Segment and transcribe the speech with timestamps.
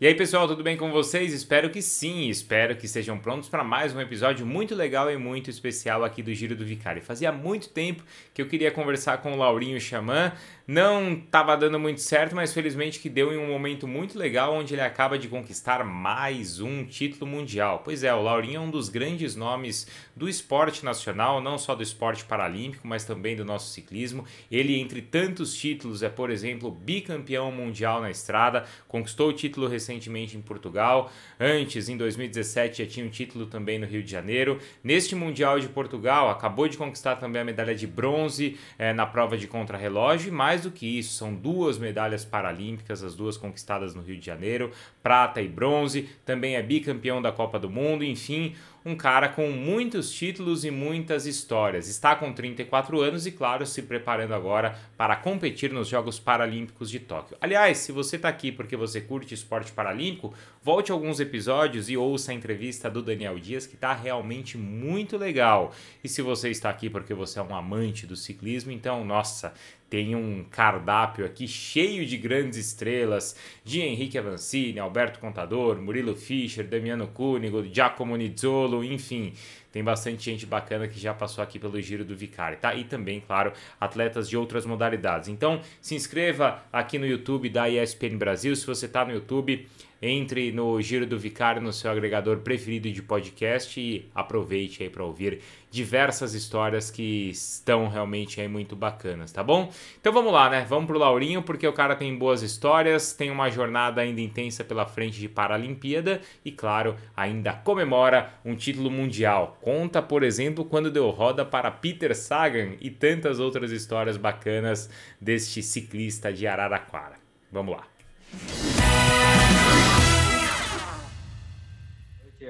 [0.00, 1.32] E aí, pessoal, tudo bem com vocês?
[1.32, 5.50] Espero que sim, espero que estejam prontos para mais um episódio muito legal e muito
[5.50, 7.02] especial aqui do Giro do Vicário.
[7.02, 10.32] Fazia muito tempo que eu queria conversar com o Laurinho Xamã,
[10.68, 14.72] não estava dando muito certo, mas felizmente que deu em um momento muito legal onde
[14.72, 17.82] ele acaba de conquistar mais um título mundial.
[17.84, 21.82] Pois é, o Laurinho é um dos grandes nomes do esporte nacional, não só do
[21.82, 24.24] esporte paralímpico, mas também do nosso ciclismo.
[24.48, 29.87] Ele, entre tantos títulos, é, por exemplo, bicampeão mundial na estrada, conquistou o título recente
[29.88, 31.10] recentemente em Portugal.
[31.40, 34.58] Antes, em 2017, já tinha um título também no Rio de Janeiro.
[34.84, 39.36] Neste Mundial de Portugal, acabou de conquistar também a medalha de bronze é, na prova
[39.38, 40.28] de contrarrelógio.
[40.28, 44.26] E mais do que isso, são duas medalhas paralímpicas, as duas conquistadas no Rio de
[44.26, 44.70] Janeiro,
[45.02, 46.08] prata e bronze.
[46.24, 48.04] Também é bicampeão da Copa do Mundo.
[48.04, 48.54] Enfim,
[48.88, 51.88] um cara com muitos títulos e muitas histórias.
[51.88, 56.98] Está com 34 anos e, claro, se preparando agora para competir nos Jogos Paralímpicos de
[56.98, 57.36] Tóquio.
[57.38, 60.32] Aliás, se você está aqui porque você curte esporte paralímpico,
[60.62, 65.74] volte alguns episódios e ouça a entrevista do Daniel Dias, que está realmente muito legal.
[66.02, 69.52] E se você está aqui porque você é um amante do ciclismo, então, nossa,
[69.88, 76.66] tem um cardápio aqui cheio de grandes estrelas, de Henrique Avancini, Alberto Contador, Murilo Fischer,
[76.66, 79.32] Damiano Cunigo, Giacomo Nizzolo, enfim,
[79.72, 82.74] tem bastante gente bacana que já passou aqui pelo Giro do Vicari, tá?
[82.74, 85.28] E também, claro, atletas de outras modalidades.
[85.28, 89.66] Então, se inscreva aqui no YouTube da ESPN Brasil, se você está no YouTube,
[90.00, 95.04] entre no Giro do Vicário no seu agregador preferido de podcast e aproveite aí para
[95.04, 99.70] ouvir diversas histórias que estão realmente aí muito bacanas, tá bom?
[100.00, 100.64] Então vamos lá, né?
[100.66, 104.86] Vamos pro Laurinho porque o cara tem boas histórias, tem uma jornada ainda intensa pela
[104.86, 109.58] frente de Paralimpíada e claro, ainda comemora um título mundial.
[109.70, 114.88] Conta, por exemplo, quando deu roda para Peter Sagan e tantas outras histórias bacanas
[115.20, 117.18] deste ciclista de Araraquara.
[117.52, 117.86] Vamos lá.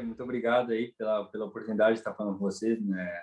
[0.00, 2.80] muito obrigado aí pela, pela oportunidade de estar falando com vocês.
[2.80, 3.20] Né?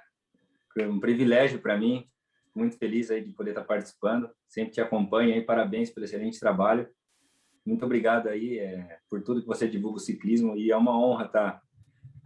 [0.78, 2.06] É um privilégio para mim,
[2.54, 4.30] muito feliz aí de poder estar participando.
[4.46, 6.86] Sempre te acompanho aí, parabéns pelo excelente trabalho.
[7.66, 11.28] Muito obrigado aí é, por tudo que você divulga o ciclismo e é uma honra
[11.28, 11.62] estar,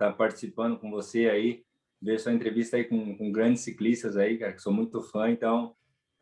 [0.06, 1.64] estar participando com você aí,
[2.02, 5.76] ver sua entrevista aí com, com grandes ciclistas aí, cara, que sou muito fã, então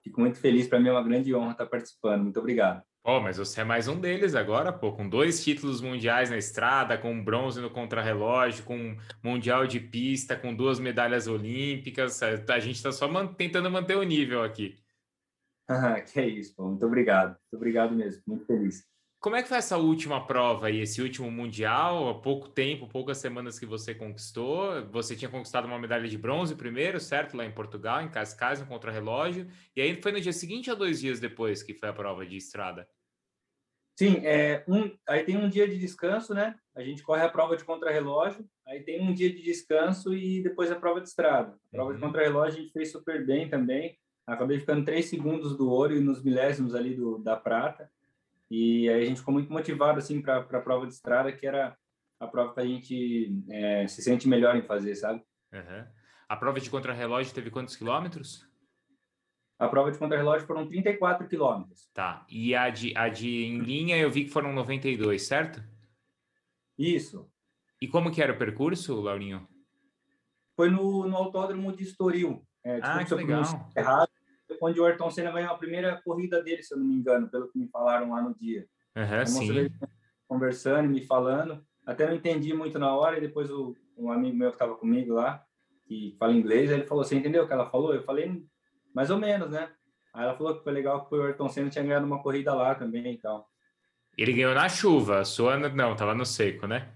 [0.04, 0.68] fico muito feliz.
[0.68, 2.24] Para mim é uma grande honra estar participando.
[2.24, 2.82] Muito obrigado.
[3.04, 6.98] Oh, mas você é mais um deles agora, pô, com dois títulos mundiais na estrada,
[6.98, 12.22] com bronze no contrarrelógio, com mundial de pista, com duas medalhas olímpicas.
[12.22, 14.76] A gente está só man tentando manter o nível aqui.
[16.12, 16.68] que é isso, pô.
[16.68, 17.30] Muito obrigado.
[17.30, 18.22] Muito obrigado mesmo.
[18.28, 18.86] Muito feliz.
[19.28, 22.08] Como é que foi essa última prova e esse último mundial?
[22.08, 24.86] Há pouco tempo, poucas semanas que você conquistou.
[24.90, 27.36] Você tinha conquistado uma medalha de bronze primeiro, certo?
[27.36, 29.46] Lá em Portugal, em Cascais, no contrarrelógio.
[29.76, 32.38] E aí foi no dia seguinte ou dois dias depois que foi a prova de
[32.38, 32.88] estrada?
[34.00, 36.56] Sim, é, um, aí tem um dia de descanso, né?
[36.74, 40.72] A gente corre a prova de contrarrelógio, aí tem um dia de descanso e depois
[40.72, 41.50] a prova de estrada.
[41.52, 41.98] A prova uhum.
[41.98, 44.00] de contrarrelógio a gente fez super bem também.
[44.26, 47.92] Acabei ficando três segundos do ouro e nos milésimos ali do, da prata.
[48.50, 51.78] E aí a gente ficou muito motivado assim para a prova de estrada, que era
[52.20, 55.22] a prova que a gente é, se sente melhor em fazer, sabe?
[55.54, 55.86] Uhum.
[56.30, 58.48] A prova de contrarrelógio teve quantos quilômetros?
[59.60, 61.90] A prova de contrarrelógio foram 34 quilômetros.
[61.94, 62.26] Tá.
[62.30, 65.64] E a de, a de em linha eu vi que foram 92, certo?
[66.78, 67.30] Isso.
[67.82, 69.48] E como que era o percurso, Laurinho?
[70.56, 72.46] Foi no, no autódromo de Estoril.
[72.64, 73.44] É, ah, que legal.
[74.62, 77.48] Onde o Ayrton Senna ganhou a primeira corrida dele, se eu não me engano, pelo
[77.50, 78.68] que me falaram lá no dia.
[78.96, 79.70] Uhum, sim.
[80.28, 81.64] Conversando, me falando.
[81.86, 85.14] Até não entendi muito na hora, e depois o, um amigo meu que estava comigo
[85.14, 85.44] lá,
[85.86, 87.94] que fala inglês, ele falou: Você entendeu o que ela falou?
[87.94, 88.44] Eu falei:
[88.94, 89.72] mais ou menos, né?
[90.14, 92.74] Aí ela falou que foi legal que o Ayrton Senna tinha ganhado uma corrida lá
[92.76, 93.48] também e tal.
[94.18, 96.90] Ele ganhou na chuva, a sua não, tava no seco, né?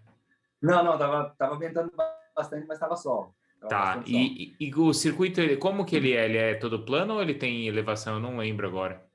[0.61, 1.91] Não, não, tava, tava ventando
[2.35, 3.35] bastante, mas tava sol.
[3.69, 6.25] Tava tá, e, e, o circuito, como que ele é?
[6.25, 8.15] Ele é todo plano ou ele tem elevação?
[8.15, 9.05] Eu não lembro agora.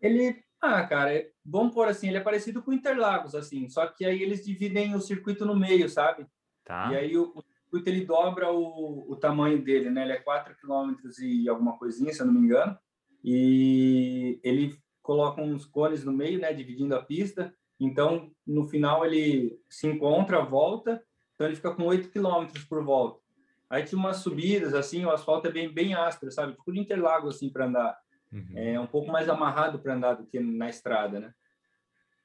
[0.00, 4.04] Ele, ah, cara, é, vamos pôr assim, ele é parecido com Interlagos, assim, só que
[4.04, 6.26] aí eles dividem o circuito no meio, sabe?
[6.64, 6.92] Tá.
[6.92, 10.02] E aí o, o circuito ele dobra o, o tamanho dele, né?
[10.02, 12.76] Ele é 4 km e alguma coisinha, se eu não me engano.
[13.24, 16.52] E ele coloca uns cones no meio, né?
[16.52, 17.54] Dividindo a pista.
[17.80, 21.02] Então, no final, ele se encontra, volta.
[21.34, 23.27] Então, ele fica com 8 km por volta.
[23.70, 26.54] Aí tinha umas subidas, assim, o asfalto é bem, bem áspero, sabe?
[26.54, 27.98] Tipo de interlago, assim, para andar.
[28.32, 28.52] Uhum.
[28.54, 31.34] É um pouco mais amarrado para andar do que na estrada, né?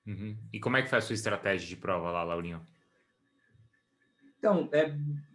[0.05, 0.37] Uhum.
[0.51, 2.65] E como é que foi a sua estratégia de prova lá, Laurinho?
[4.37, 4.93] Então, é,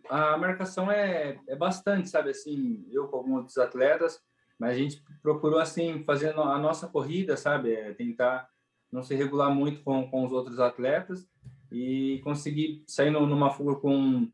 [0.08, 2.30] a marcação é, é bastante, sabe?
[2.30, 4.22] Assim, eu com alguns outros atletas,
[4.58, 7.72] mas a gente procurou, assim, fazer a nossa corrida, sabe?
[7.72, 8.48] É tentar
[8.90, 11.28] não se regular muito com, com os outros atletas
[11.70, 14.28] e consegui sair numa fuga com,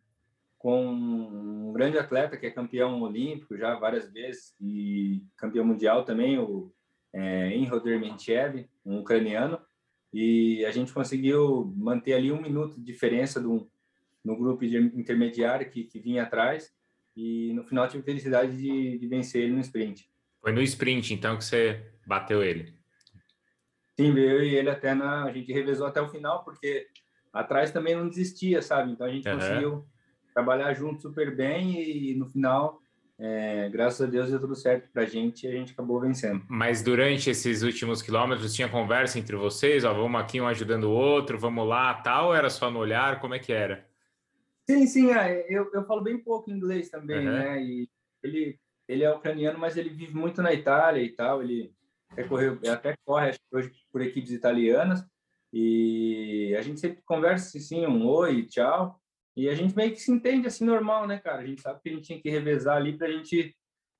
[0.64, 6.38] com um grande atleta que é campeão olímpico já várias vezes e campeão mundial também,
[6.38, 6.72] o
[7.12, 7.50] é,
[7.84, 9.60] Dermentiev, um ucraniano,
[10.10, 13.70] e a gente conseguiu manter ali um minuto de diferença do,
[14.24, 16.74] no grupo de intermediário que, que vinha atrás
[17.14, 20.08] e no final tive felicidade de, de vencer ele no sprint.
[20.40, 22.74] Foi no sprint, então, que você bateu ele?
[24.00, 25.24] Sim, eu e ele até na...
[25.24, 26.86] A gente revezou até o final, porque
[27.34, 28.92] atrás também não desistia, sabe?
[28.92, 29.34] Então a gente uhum.
[29.34, 29.93] conseguiu
[30.34, 32.80] trabalhar junto super bem e no final,
[33.18, 36.44] é, graças a Deus, deu tudo certo pra gente e a gente acabou vencendo.
[36.48, 39.84] Mas durante esses últimos quilômetros tinha conversa entre vocês?
[39.84, 42.34] Ó, vamos aqui um ajudando o outro, vamos lá, tal?
[42.34, 43.20] Era só no olhar?
[43.20, 43.86] Como é que era?
[44.68, 47.32] Sim, sim, é, eu, eu falo bem pouco inglês também, uhum.
[47.32, 47.62] né?
[47.62, 47.88] E
[48.22, 48.58] ele,
[48.88, 51.42] ele é ucraniano, mas ele vive muito na Itália e tal.
[51.42, 51.72] Ele
[52.16, 55.04] recorreu, até corre acho hoje por equipes italianas.
[55.52, 59.00] E a gente sempre conversa assim, um oi, tchau.
[59.36, 61.42] E a gente meio que se entende assim normal, né, cara?
[61.42, 63.56] A gente sabe que a gente tinha que revezar ali para a gente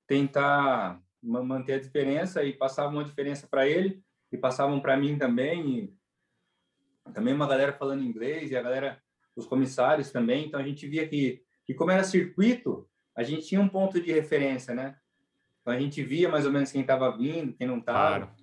[0.07, 4.01] tentar manter a diferença e passava uma diferença para ele
[4.31, 5.93] e passavam para mim também.
[7.07, 9.01] E também uma galera falando inglês e a galera
[9.35, 10.45] os comissários também.
[10.45, 14.11] Então a gente via que, que como era circuito, a gente tinha um ponto de
[14.11, 14.95] referência, né?
[15.61, 18.27] Então a gente via mais ou menos quem estava vindo, quem não estava.
[18.27, 18.35] Claro.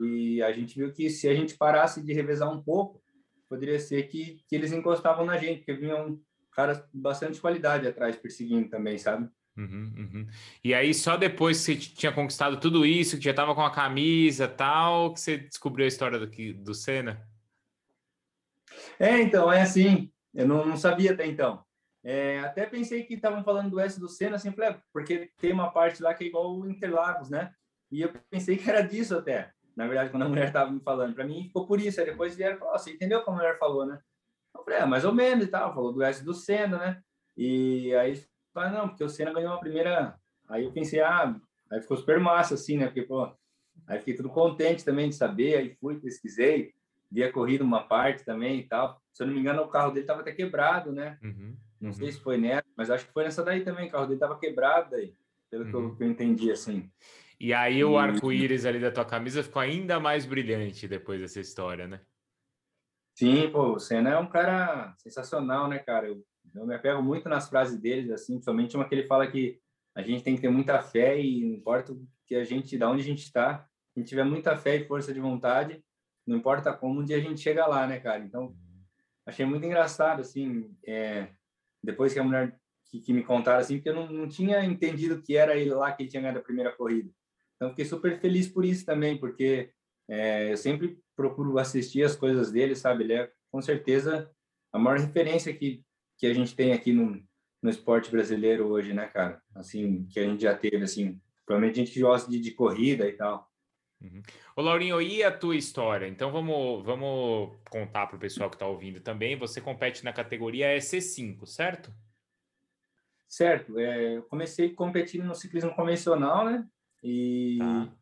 [0.00, 3.02] E a gente viu que se a gente parasse de revezar um pouco,
[3.48, 6.18] poderia ser que, que eles encostavam na gente, porque vinham
[6.50, 9.28] caras bastante qualidade atrás perseguindo também, sabe?
[9.56, 10.26] Uhum, uhum.
[10.64, 13.70] E aí, só depois que você tinha conquistado tudo isso, que já estava com a
[13.70, 17.26] camisa tal, que você descobriu a história do, do Senna?
[18.98, 20.10] É, então, é assim.
[20.32, 21.64] Eu não, não sabia até então.
[22.02, 25.52] É, até pensei que estavam falando do S do Senna, assim, falei, é, porque tem
[25.52, 27.52] uma parte lá que é igual o Interlagos, né?
[27.90, 29.52] E eu pensei que era disso até.
[29.76, 32.00] Na verdade, quando a mulher estava me falando, para mim ficou por isso.
[32.00, 33.98] Aí depois vieram e falaram, você entendeu como a mulher falou, né?
[34.54, 35.74] Eu falei, é, mais ou menos e tal.
[35.74, 37.02] Falou do S do Senna, né?
[37.36, 40.18] E aí, falei, não, porque o Senna ganhou a primeira.
[40.48, 41.34] Aí eu pensei, ah,
[41.70, 42.86] aí ficou super massa, assim, né?
[42.86, 43.32] Porque, pô,
[43.86, 45.56] aí fiquei tudo contente também de saber.
[45.56, 46.74] Aí fui, pesquisei
[47.10, 49.02] vi a corrida uma parte também e tal.
[49.12, 51.18] Se eu não me engano, o carro dele estava até quebrado, né?
[51.22, 51.92] Uhum, não uhum.
[51.92, 53.88] sei se foi nessa, mas acho que foi nessa daí também.
[53.88, 55.12] O carro dele estava quebrado aí,
[55.50, 55.70] pelo uhum.
[55.70, 55.96] que, eu, uhum.
[55.96, 56.88] que, eu, entendi, assim.
[57.38, 61.88] E aí o arco-íris ali da tua camisa ficou ainda mais brilhante depois dessa história,
[61.88, 62.00] né?
[63.20, 66.08] Sim, pô, o Senna é um cara sensacional, né, cara?
[66.08, 66.24] Eu,
[66.54, 69.60] eu me apego muito nas frases dele, assim, principalmente uma que ele fala que
[69.94, 71.94] a gente tem que ter muita fé e não importa
[72.26, 75.12] que a gente, da onde a gente está, a gente tiver muita fé e força
[75.12, 75.84] de vontade,
[76.26, 78.24] não importa como, um dia a gente chega lá, né, cara?
[78.24, 78.56] Então,
[79.26, 81.28] achei muito engraçado, assim, é,
[81.84, 85.20] depois que a mulher que, que, me contaram, assim, porque eu não, não tinha entendido
[85.20, 87.10] que era ele lá que ele tinha ganhado a primeira corrida.
[87.56, 89.70] Então, fiquei super feliz por isso também, porque
[90.10, 93.04] é, eu sempre procuro assistir as coisas dele, sabe?
[93.04, 94.28] Ele é, com certeza,
[94.72, 95.84] a maior referência que,
[96.18, 97.22] que a gente tem aqui no,
[97.62, 99.40] no esporte brasileiro hoje, né, cara?
[99.54, 103.12] Assim, que a gente já teve, assim, provavelmente a gente gosta de, de corrida e
[103.12, 103.48] tal.
[104.00, 104.22] Uhum.
[104.56, 106.08] Ô, Laurinho, e a tua história?
[106.08, 109.36] Então vamos, vamos contar para o pessoal que está ouvindo também.
[109.36, 111.94] Você compete na categoria EC5, certo?
[113.28, 113.78] Certo.
[113.78, 116.66] É, eu comecei competindo no ciclismo convencional, né?
[117.02, 117.92] E tá.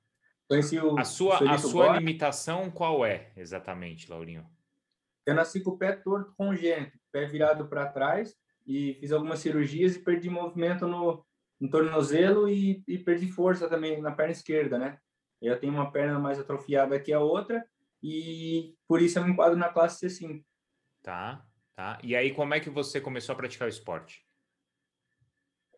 [0.49, 0.99] Conheci o.
[0.99, 4.47] A sua, a sua limitação qual é exatamente, Laurinho?
[5.27, 8.35] Eu nasci com o pé torto congênito, pé virado para trás,
[8.67, 11.25] e fiz algumas cirurgias e perdi movimento no,
[11.61, 14.99] no tornozelo e, e perdi força também na perna esquerda, né?
[15.41, 17.65] Eu tenho uma perna mais atrofiada que a outra
[18.03, 20.45] e por isso eu me enquadro na classe C5.
[21.03, 21.99] Tá, tá.
[22.03, 24.25] E aí como é que você começou a praticar o esporte?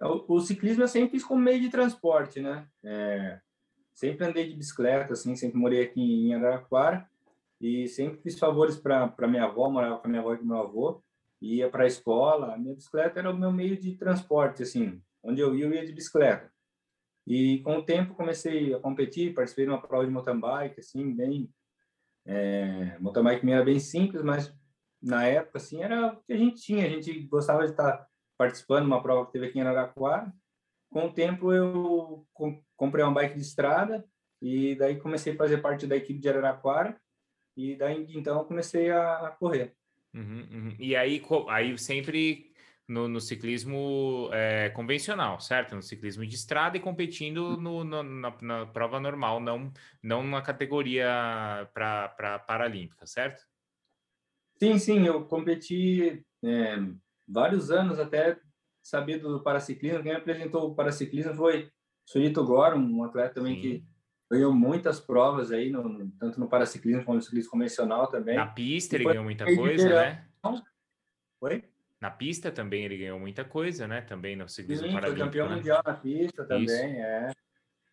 [0.00, 2.67] O, o ciclismo eu sempre fiz como meio de transporte, né?
[2.83, 3.41] É,
[4.00, 7.07] sempre andei de bicicleta, assim, sempre morei aqui em Araraquara
[7.61, 10.57] e sempre fiz favores para minha avó, morava com a minha avó e com meu
[10.57, 11.02] avô,
[11.38, 12.54] ia para a escola.
[12.54, 15.85] A minha bicicleta era o meu meio de transporte, assim, onde eu ia, eu ia
[15.85, 16.50] de bicicleta.
[17.26, 21.14] E com o tempo comecei a competir, participei de uma prova de mountain bike, assim,
[21.14, 21.52] bem...
[22.25, 24.50] É, mountain bike era bem simples, mas
[25.02, 26.87] na época, assim, era o que a gente tinha.
[26.87, 28.07] A gente gostava de estar
[28.38, 30.33] participando de uma prova que teve aqui em Araraquara.
[30.91, 32.27] Com o tempo, eu
[32.77, 34.05] comprei uma bike de estrada
[34.43, 37.01] e daí comecei a fazer parte da equipe de Araraquara
[37.57, 39.75] e daí, então, comecei a correr.
[40.15, 40.77] Uhum, uhum.
[40.79, 42.51] E aí, aí sempre
[42.91, 45.77] no, no ciclismo é, convencional, certo?
[45.77, 50.43] No ciclismo de estrada e competindo no, no, na, na, prova normal, não, não na
[50.43, 51.07] categoria
[51.73, 53.43] para Paralímpica, certo?
[54.59, 56.77] Sim, sim, eu competi é,
[57.27, 58.37] vários anos até
[58.83, 60.03] saber do paraciclismo.
[60.03, 61.71] Quem me apresentou o paraciclismo foi
[62.05, 63.61] Surito Goro, um atleta também sim.
[63.61, 63.85] que
[64.31, 68.37] ganhou muitas provas aí, no, tanto no paraciclismo como no ciclismo convencional também.
[68.37, 70.25] Na pista ele ganhou muita coisa, né?
[71.41, 71.65] Oi?
[72.01, 74.01] Na pista também ele ganhou muita coisa, né?
[74.01, 75.57] Também no ciclismo Sim, foi campeão né?
[75.57, 76.75] mundial na pista também, Isso.
[76.75, 77.33] é.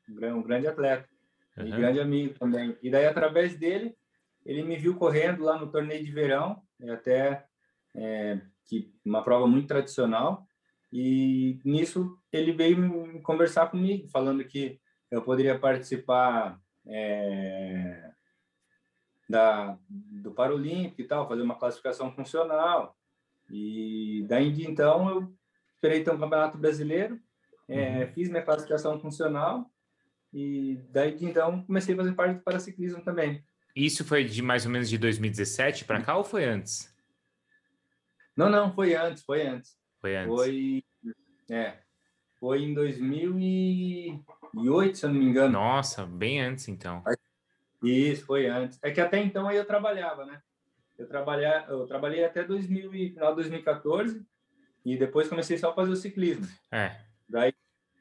[0.09, 1.09] Um grande atleta.
[1.57, 1.67] Uhum.
[1.67, 2.77] E grande amigo também.
[2.81, 3.97] E daí, através dele,
[4.45, 7.45] ele me viu correndo lá no torneio de verão, até
[7.95, 10.46] é, que uma prova muito tradicional.
[10.91, 14.79] E nisso ele veio conversar comigo, falando que
[15.11, 18.11] eu poderia participar é,
[19.29, 22.97] da, do Paralímpico e tal, fazer uma classificação funcional.
[23.49, 25.33] E daí de então eu
[25.75, 27.19] esperei ter um campeonato brasileiro,
[27.67, 28.13] é, uhum.
[28.13, 29.69] fiz minha classificação funcional
[30.33, 33.43] e daí de então comecei a fazer parte do paraciclismo também.
[33.75, 36.93] Isso foi de mais ou menos de 2017 para cá ou foi antes?
[38.35, 39.76] Não, não, foi antes, foi antes.
[39.99, 40.35] Foi antes.
[40.35, 40.83] Foi,
[41.49, 41.79] é,
[42.39, 45.53] foi em 2008, se eu não me engano.
[45.53, 47.03] Nossa, bem antes então.
[47.81, 48.79] Isso, foi antes.
[48.81, 50.41] É que até então aí eu trabalhava, né?
[50.97, 54.25] Eu, trabalhei, eu trabalhei até 2000, final de 2014
[54.85, 56.47] e depois comecei só a fazer o ciclismo.
[56.71, 56.97] É.
[57.29, 57.53] Daí,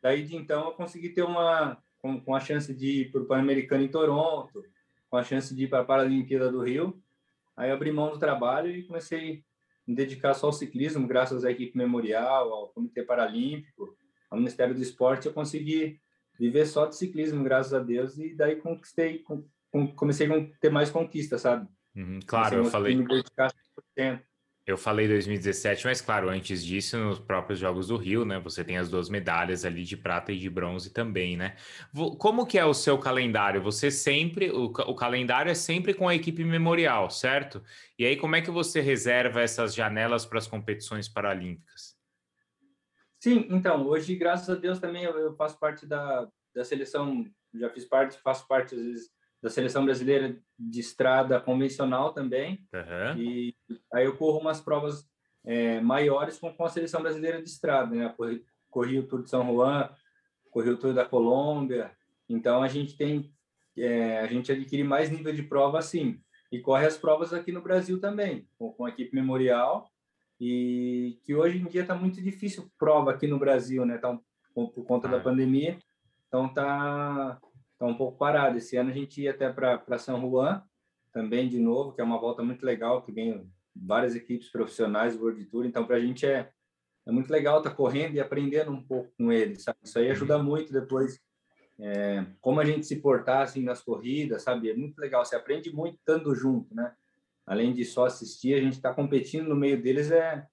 [0.03, 3.27] daí de então eu consegui ter uma com, com a chance de ir para o
[3.27, 4.65] Pan-Americano em Toronto,
[5.11, 7.03] com a chance de ir para a Paralimpíada do Rio.
[7.57, 9.45] Aí abri mão do trabalho e comecei
[9.87, 13.97] me dedicar só ao ciclismo, graças à equipe memorial, ao Comitê Paralímpico,
[14.31, 16.01] ao Ministério do Esporte, eu consegui
[16.39, 19.23] viver só de ciclismo, graças a Deus, e daí conquistei,
[19.95, 21.69] comecei a ter mais conquistas, sabe?
[21.95, 22.95] Uhum, claro, eu falei.
[22.95, 23.51] Me dedicar
[23.99, 24.21] 100%.
[24.67, 28.41] Eu falei 2017, mas claro, antes disso, nos próprios Jogos do Rio, né?
[28.41, 31.55] Você tem as duas medalhas ali de prata e de bronze também, né?
[32.19, 33.63] Como que é o seu calendário?
[33.63, 37.63] Você sempre, o, o calendário é sempre com a equipe memorial, certo?
[37.97, 41.97] E aí, como é que você reserva essas janelas para as competições paralímpicas?
[43.21, 47.71] Sim, então, hoje, graças a Deus, também eu, eu faço parte da, da seleção, já
[47.71, 52.67] fiz parte, faço parte, às vezes, da seleção brasileira de estrada convencional também.
[52.73, 53.19] Uhum.
[53.19, 53.55] E
[53.93, 55.09] aí eu corro umas provas
[55.45, 58.09] é, maiores com, com a seleção brasileira de estrada, né?
[58.17, 59.89] Corri, corri, o Tour de São Juan,
[60.51, 61.93] corri o Tour da Colômbia.
[62.29, 63.33] Então a gente tem,
[63.77, 66.21] é, a gente adquire mais nível de prova assim.
[66.51, 69.91] E corre as provas aqui no Brasil também, com, com a equipe memorial.
[70.41, 73.99] E que hoje em dia está muito difícil prova aqui no Brasil, né?
[73.99, 74.19] Tá,
[74.55, 75.13] por, por conta ah.
[75.13, 75.79] da pandemia.
[76.27, 77.39] Então tá
[77.77, 78.57] está um pouco parado.
[78.59, 80.63] Esse ano a gente ia até para São Juan,
[81.13, 85.23] também de novo, que é uma volta muito legal, que vem várias equipes profissionais do
[85.23, 85.65] World Tour.
[85.65, 86.51] Então, para a gente é,
[87.07, 89.79] é muito legal estar tá correndo e aprendendo um pouco com eles, sabe?
[89.85, 91.21] Isso aí ajuda muito depois,
[91.79, 94.71] é, como a gente se portar assim nas corridas, sabe?
[94.71, 96.93] É muito legal, você aprende muito estando junto, né?
[97.47, 100.45] Além de só assistir, a gente está competindo no meio deles é,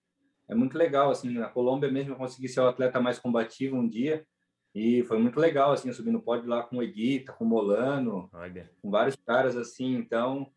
[0.48, 1.34] é muito legal, assim.
[1.34, 4.26] Na Colômbia mesmo eu consegui ser o atleta mais combativo um dia,
[4.74, 7.48] e foi muito legal, assim, eu subi no pódio lá com o Eguita, com o
[7.48, 8.72] Molano, Olha.
[8.82, 10.52] com vários caras, assim, então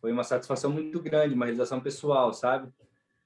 [0.00, 2.72] foi uma satisfação muito grande, uma realização pessoal, sabe?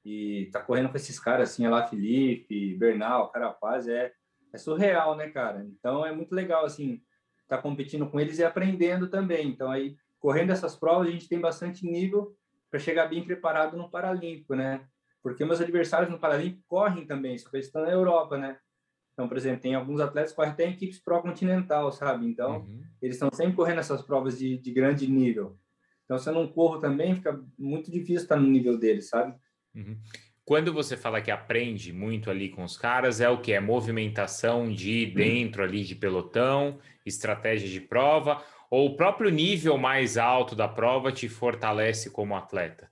[0.04, 4.12] E tá correndo com esses caras, assim, lá Felipe, Bernal, Carapaz, é,
[4.52, 5.64] é surreal, né, cara?
[5.64, 7.00] Então é muito legal, assim,
[7.46, 9.49] tá competindo com eles e aprendendo também.
[9.49, 12.34] Então aí, correndo essas provas, a gente tem bastante nível
[12.68, 14.84] para chegar bem preparado no Paralímpico, né?
[15.22, 18.58] Porque meus adversários no Paralímpico correm também, só que eles estão na Europa, né?
[19.12, 22.26] Então, por exemplo, tem alguns atletas que correm até em equipes pró-continental, sabe?
[22.26, 22.83] Então, uhum.
[23.00, 25.59] eles estão sempre correndo essas provas de, de grande nível.
[26.04, 29.35] Então, se eu não corro também, fica muito difícil estar no nível deles, sabe?
[29.75, 29.99] Uhum.
[30.45, 33.52] Quando você fala que aprende muito ali com os caras, é o que?
[33.52, 35.14] É movimentação de uhum.
[35.14, 41.12] dentro ali de pelotão, estratégia de prova, ou o próprio nível mais alto da prova
[41.12, 42.91] te fortalece como atleta?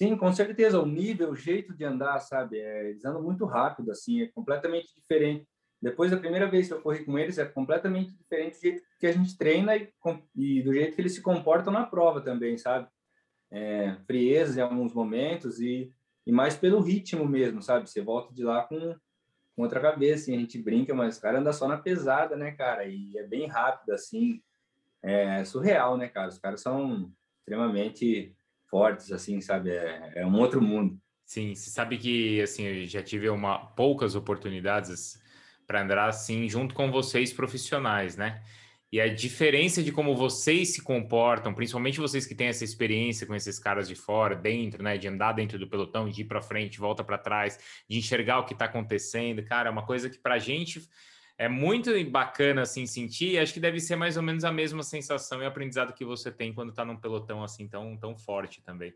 [0.00, 0.80] Sim, com certeza.
[0.80, 2.58] O nível, o jeito de andar, sabe?
[2.58, 5.46] É, eles andam muito rápido, assim, é completamente diferente.
[5.82, 9.06] Depois da primeira vez que eu corri com eles, é completamente diferente do jeito que
[9.06, 9.92] a gente treina e,
[10.36, 12.88] e do jeito que eles se comportam na prova também, sabe?
[13.50, 15.92] É, frieza em alguns momentos e,
[16.26, 17.88] e mais pelo ritmo mesmo, sabe?
[17.88, 18.94] Você volta de lá com,
[19.56, 22.52] com outra cabeça, assim, a gente brinca, mas o cara anda só na pesada, né,
[22.52, 22.86] cara?
[22.86, 24.40] E é bem rápido, assim,
[25.02, 26.28] é surreal, né, cara?
[26.28, 28.36] Os caras são extremamente
[28.68, 29.70] fortes, assim, sabe?
[29.70, 30.98] É, é um outro mundo.
[31.24, 35.20] Sim, você sabe que, assim, eu já tive uma, poucas oportunidades
[35.66, 38.42] para andar, assim, junto com vocês profissionais, né?
[38.90, 43.34] E a diferença de como vocês se comportam, principalmente vocês que têm essa experiência com
[43.34, 46.78] esses caras de fora, dentro, né, de andar dentro do pelotão, de ir para frente,
[46.78, 50.36] volta para trás, de enxergar o que está acontecendo, cara, é uma coisa que para
[50.36, 50.80] a gente
[51.38, 53.38] é muito bacana assim sentir.
[53.38, 56.52] Acho que deve ser mais ou menos a mesma sensação e aprendizado que você tem
[56.52, 58.92] quando está num pelotão assim tão, tão forte também.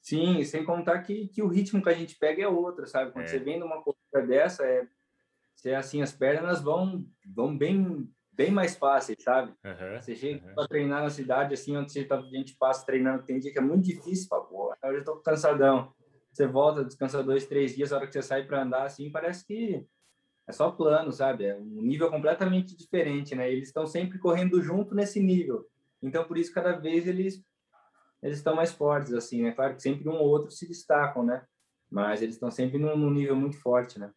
[0.00, 3.12] Sim, sem contar que, que o ritmo que a gente pega é outro, sabe?
[3.12, 3.28] Quando é.
[3.28, 4.86] você vem numa corrida dessa, é,
[5.54, 9.54] você, assim, as pernas vão, vão bem, bem mais fáceis, sabe?
[9.64, 10.54] Uhum, você chega uhum.
[10.54, 13.58] para treinar na cidade, assim, onde você tá, a gente passa treinando, tem dia que
[13.58, 15.94] é muito difícil, pô, hoje eu tô cansadão.
[16.30, 19.46] Você volta, descansa dois, três dias, a hora que você sai para andar, assim, parece
[19.46, 19.86] que
[20.46, 21.44] é só plano, sabe?
[21.44, 23.50] É um nível completamente diferente, né?
[23.50, 25.66] Eles estão sempre correndo junto nesse nível.
[26.02, 27.42] Então, por isso, cada vez eles
[28.22, 29.52] eles estão mais fortes, assim, né?
[29.52, 31.44] Claro que sempre um ou outro se destacam, né?
[31.90, 34.10] Mas eles estão sempre num, num nível muito forte, né?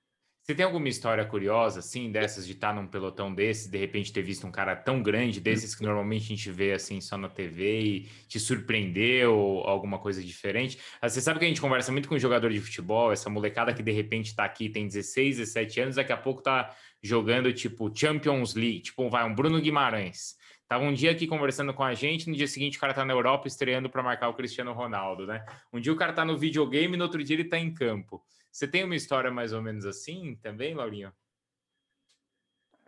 [0.50, 4.22] Você tem alguma história curiosa, assim, dessas de estar num pelotão desse, de repente ter
[4.22, 7.82] visto um cara tão grande, desses que normalmente a gente vê, assim, só na TV
[7.82, 8.00] e
[8.30, 10.80] te surpreendeu ou alguma coisa diferente?
[11.02, 13.84] Ah, você sabe que a gente conversa muito com jogador de futebol, essa molecada que
[13.84, 16.74] de repente tá aqui, tem 16, 17 anos, daqui a pouco tá
[17.04, 20.38] jogando, tipo, Champions League, tipo, vai, um Bruno Guimarães.
[20.66, 23.12] Tava um dia aqui conversando com a gente, no dia seguinte o cara tá na
[23.12, 25.46] Europa estreando para marcar o Cristiano Ronaldo, né?
[25.74, 28.24] Um dia o cara tá no videogame, no outro dia ele tá em campo.
[28.58, 31.14] Você tem uma história mais ou menos assim também, Laurinho?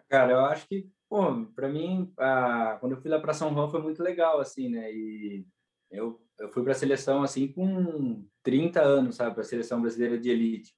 [0.09, 2.77] Cara, eu acho que, pô, para mim, a...
[2.79, 4.91] quando eu fui lá para São João foi muito legal, assim, né?
[4.91, 5.45] E
[5.91, 9.35] eu, eu fui para a seleção, assim, com 30 anos, sabe?
[9.35, 10.73] Para a seleção brasileira de elite.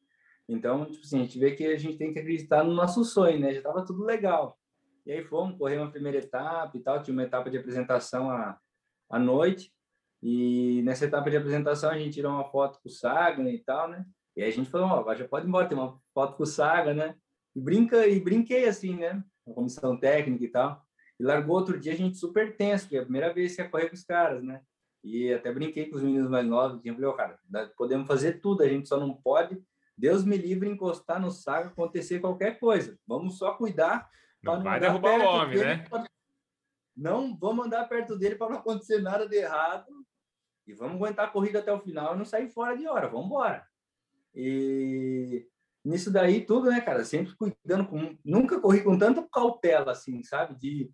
[0.45, 3.39] Então, tipo assim, a gente vê que a gente tem que acreditar no nosso sonho,
[3.39, 3.53] né?
[3.53, 4.59] Já tava tudo legal.
[5.05, 8.59] E aí fomos correr uma primeira etapa e tal, tinha uma etapa de apresentação à,
[9.09, 9.73] à noite.
[10.21, 13.87] E nessa etapa de apresentação a gente tirou uma foto com o Sagan e tal,
[13.87, 14.05] né?
[14.35, 16.45] E aí a gente falou, ó, já pode ir embora, tem uma foto com o
[16.45, 17.15] Saga, né?
[17.55, 19.23] E brinca e brinquei assim, né?
[19.47, 20.81] A comissão técnica e tal.
[21.19, 23.69] E largou outro dia a gente super tenso, porque é a primeira vez que ia
[23.69, 24.61] correr com os caras, né?
[25.03, 27.39] E até brinquei com os meninos mais novos, eu falei, ó, cara,
[27.75, 29.61] podemos fazer tudo, a gente só não pode,
[29.97, 32.97] Deus me livre, encostar no Saga, acontecer qualquer coisa.
[33.05, 34.09] Vamos só cuidar.
[34.41, 35.85] Não, não vai derrubar o homem, dele, né?
[35.87, 36.05] Pra...
[36.95, 39.85] Não vamos andar perto dele para não acontecer nada de errado.
[40.65, 43.07] E vamos aguentar a corrida até o final e não sair fora de hora.
[43.07, 43.65] Vamos embora.
[44.33, 45.47] E
[45.83, 47.03] nisso daí tudo, né, cara?
[47.03, 48.17] Sempre cuidando com.
[48.23, 50.55] Nunca corri com tanta cautela, assim, sabe?
[50.55, 50.91] De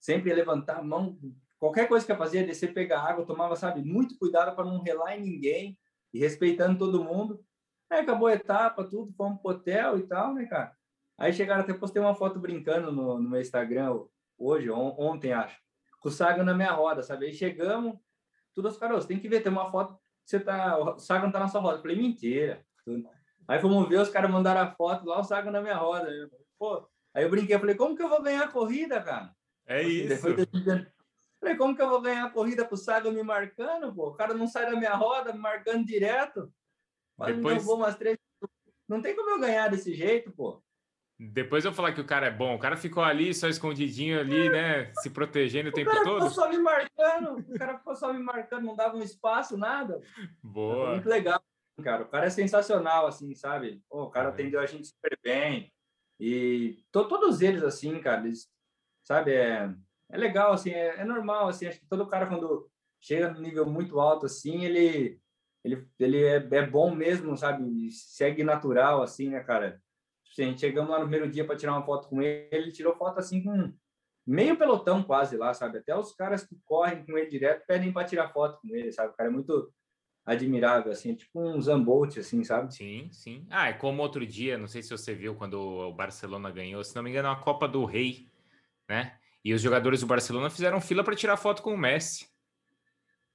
[0.00, 1.18] sempre levantar a mão.
[1.58, 3.82] Qualquer coisa que eu fazia, descer, pegar água, tomava, sabe?
[3.82, 5.78] Muito cuidado para não relar em ninguém
[6.12, 7.44] e respeitando todo mundo.
[7.90, 10.76] Aí acabou a etapa, tudo, fomos pro hotel e tal, né, cara?
[11.16, 14.04] Aí chegaram até postei uma foto brincando no, no meu Instagram
[14.38, 15.58] hoje, on, ontem, acho,
[16.00, 17.26] com o Saga na minha roda, sabe?
[17.26, 17.98] Aí chegamos,
[18.54, 21.40] tudo os caras, tem que ver, tem uma foto, você tá, o Saga não tá
[21.40, 21.78] na sua roda.
[21.78, 22.64] Eu falei, mentira.
[23.48, 26.10] Aí fomos ver, os caras mandaram a foto lá, o saco na minha roda.
[26.58, 29.34] Pô, aí eu brinquei, falei, como que eu vou ganhar a corrida, cara?
[29.66, 30.22] É assim, isso.
[31.40, 34.08] Falei, como que eu vou ganhar a corrida com o Saga me marcando, pô?
[34.08, 36.52] O cara não sai da minha roda, me marcando direto.
[37.16, 37.66] Mas Depois...
[37.66, 38.18] umas três...
[38.88, 40.62] Não tem como eu ganhar desse jeito, pô.
[41.18, 42.54] Depois eu falar que o cara é bom.
[42.54, 44.92] O cara ficou ali, só escondidinho ali, né?
[44.96, 46.00] Se protegendo o, o tempo todo.
[46.00, 47.38] O cara ficou só me marcando.
[47.38, 50.00] O cara ficou só me marcando, não dava um espaço, nada.
[50.42, 50.92] Boa.
[50.92, 51.42] muito legal
[51.82, 52.02] cara.
[52.02, 53.82] O cara é sensacional, assim, sabe?
[53.88, 55.72] Pô, o cara atendeu a gente super bem.
[56.20, 58.48] E to, todos eles, assim, cara, eles,
[59.04, 59.32] sabe?
[59.32, 59.72] É,
[60.10, 61.66] é legal, assim, é, é normal, assim.
[61.66, 65.20] Acho que todo cara, quando chega no nível muito alto, assim, ele,
[65.64, 67.90] ele, ele é, é bom mesmo, sabe?
[67.90, 69.80] Segue natural, assim, né, cara?
[70.24, 72.48] Tipo assim, a gente chegamos lá no primeiro dia para tirar uma foto com ele,
[72.52, 73.72] ele tirou foto, assim, com
[74.26, 75.78] meio pelotão quase lá, sabe?
[75.78, 79.12] Até os caras que correm com ele direto pedem para tirar foto com ele, sabe?
[79.12, 79.72] O cara é muito
[80.28, 82.74] admirável, assim, tipo um Zambolt, assim, sabe?
[82.74, 83.46] Sim, sim.
[83.48, 86.94] Ah, é como outro dia, não sei se você viu quando o Barcelona ganhou, se
[86.94, 88.28] não me engano, a Copa do Rei,
[88.88, 89.16] né?
[89.42, 92.28] E os jogadores do Barcelona fizeram fila para tirar foto com o Messi.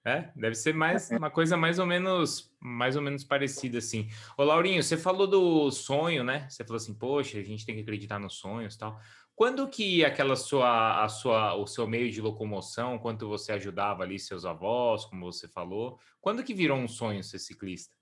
[0.05, 4.09] É, deve ser mais uma coisa mais ou menos mais ou menos parecida assim.
[4.37, 6.45] Ô Laurinho, você falou do sonho, né?
[6.49, 8.99] Você falou assim, poxa, a gente tem que acreditar nos sonhos, tal.
[9.35, 14.19] Quando que aquela sua, a sua, o seu meio de locomoção, quanto você ajudava ali
[14.19, 17.95] seus avós, como você falou, quando que virou um sonho ser ciclista?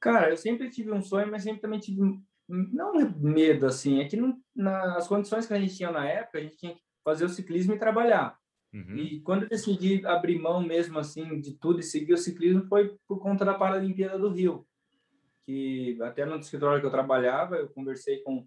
[0.00, 2.00] Cara, eu sempre tive um sonho, mas sempre também tive
[2.46, 6.42] não medo assim, é que não, nas condições que a gente tinha na época, a
[6.42, 8.36] gente tinha que fazer o ciclismo e trabalhar.
[8.72, 8.96] Uhum.
[8.96, 12.98] E quando eu decidi abrir mão mesmo assim de tudo e seguir o ciclismo foi
[13.06, 14.66] por conta da Paralimpíada do Rio,
[15.46, 18.46] que até no escritório que eu trabalhava, eu conversei com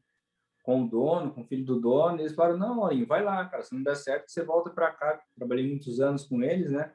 [0.68, 3.64] com o dono, com o filho do dono, eles falaram, não, Laurinho, vai lá, cara,
[3.64, 5.18] se não der certo, você volta para cá.
[5.34, 6.92] Trabalhei muitos anos com eles, né?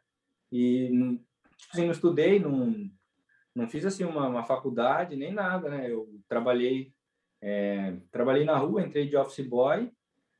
[0.52, 0.88] E,
[1.56, 2.90] tipo assim, não estudei, não,
[3.54, 5.90] não fiz, assim, uma, uma faculdade, nem nada, né?
[5.90, 6.92] Eu trabalhei,
[7.40, 9.90] é, trabalhei na rua, entrei de office boy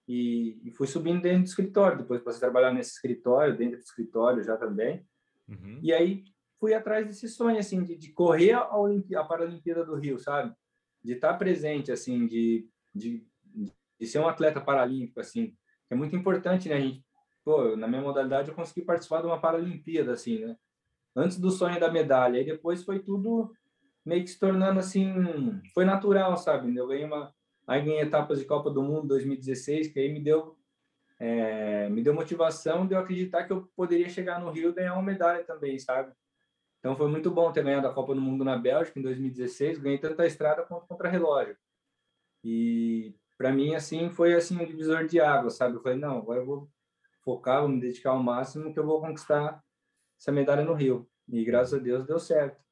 [0.07, 1.97] e, e, fui subindo dentro do escritório.
[1.97, 5.07] Depois passei a trabalhar nesse escritório, dentro do escritório já também.
[5.49, 5.81] Uhum.
[5.83, 6.23] E aí
[6.61, 8.69] fui atrás desse sonho, assim, de, de correr a,
[9.17, 10.55] a Paralimpíada do Rio, sabe?
[11.03, 13.27] De estar presente, assim, de de,
[13.99, 15.57] de ser um atleta paralímpico, assim,
[15.91, 16.77] é muito importante, né?
[16.77, 17.05] A gente,
[17.45, 20.57] pô, na minha modalidade eu consegui participar de uma Paralimpíada, assim, né?
[21.15, 23.53] Antes do sonho da medalha, e depois foi tudo
[24.05, 26.75] meio que se tornando assim, foi natural, sabe?
[26.75, 27.33] Eu ganhei uma,
[27.67, 30.57] aí ganhei etapas de Copa do Mundo 2016, que aí me deu
[31.19, 34.95] é, me deu motivação de eu acreditar que eu poderia chegar no Rio e ganhar
[34.95, 36.13] uma medalha também, sabe?
[36.81, 39.99] Então foi muito bom ter ganhado a Copa do Mundo na Bélgica em 2016, ganhei
[39.99, 41.57] tanto a estrada quanto contra relógio.
[42.45, 45.77] E para mim assim foi assim um divisor de água, sabe?
[45.77, 46.71] Eu falei, não, agora eu vou
[47.23, 49.63] focar, vou me dedicar ao máximo que eu vou conquistar
[50.19, 51.09] essa medalha no Rio.
[51.29, 52.63] E graças a Deus deu certo.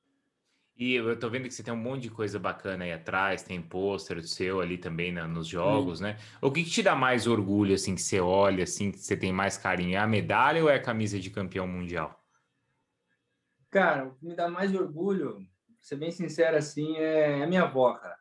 [0.77, 3.61] E eu tô vendo que você tem um monte de coisa bacana aí atrás, tem
[3.61, 6.05] pôster seu ali também na, nos jogos, Sim.
[6.05, 6.17] né?
[6.41, 9.31] O que, que, te dá mais orgulho, assim, que você olha, assim, que você tem
[9.31, 9.97] mais carinho?
[9.97, 12.19] É a medalha ou é a camisa de campeão mundial?
[13.69, 15.45] Cara, o que me dá mais orgulho, pra
[15.83, 18.17] ser bem sincero, assim, é a minha avó, cara.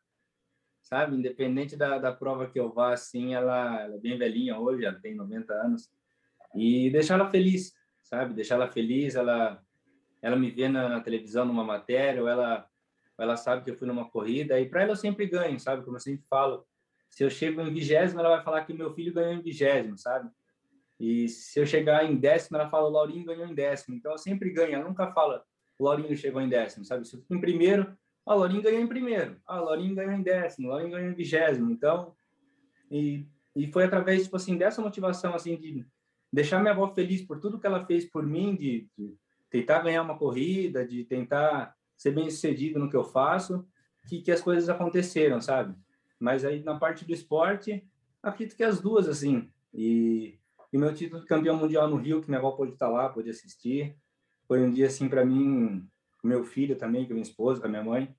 [0.90, 1.16] Sabe?
[1.16, 5.00] Independente da, da prova que eu vá, assim, ela, ela é bem velhinha hoje, ela
[5.00, 5.90] tem 90 anos.
[6.56, 8.34] E deixar ela feliz, sabe?
[8.34, 9.62] Deixar ela feliz, ela
[10.22, 12.68] ela me vê na, na televisão numa matéria, ou ela,
[13.18, 15.84] ela sabe que eu fui numa corrida, e para ela eu sempre ganho, sabe?
[15.84, 16.66] Como eu sempre falo,
[17.10, 20.30] se eu chego em vigésimo, ela vai falar que meu filho ganhou em vigésimo, sabe?
[21.00, 23.96] E se eu chegar em décimo, ela fala, o Laurinho ganhou em décimo.
[23.96, 25.44] Então eu sempre ganho, ela nunca fala,
[25.78, 27.08] o Laurinho chegou em décimo, sabe?
[27.08, 30.14] Se eu fico em primeiro, ah, o Laurinho ganhou em primeiro, ah, o Laurinho ganhou
[30.14, 31.72] em décimo, o Laurinho ganhou em vigésimo.
[31.72, 32.14] Então,
[32.92, 35.86] e, e foi através, tipo assim, dessa motivação, assim, de
[36.32, 39.16] deixar minha avó feliz por tudo que ela fez por mim, de, de
[39.50, 43.66] tentar ganhar uma corrida, de tentar ser bem sucedido no que eu faço,
[44.08, 45.76] que, que as coisas aconteceram, sabe?
[46.20, 47.86] Mas aí na parte do esporte,
[48.22, 49.50] acredito que as duas, assim.
[49.74, 50.40] E,
[50.72, 53.30] e meu título de campeão mundial no Rio, que minha avó pôde estar lá, pôde
[53.30, 53.96] assistir,
[54.48, 55.88] foi um dia, assim, para mim,
[56.22, 58.16] com meu filho também, com minha esposa, com a minha mãe,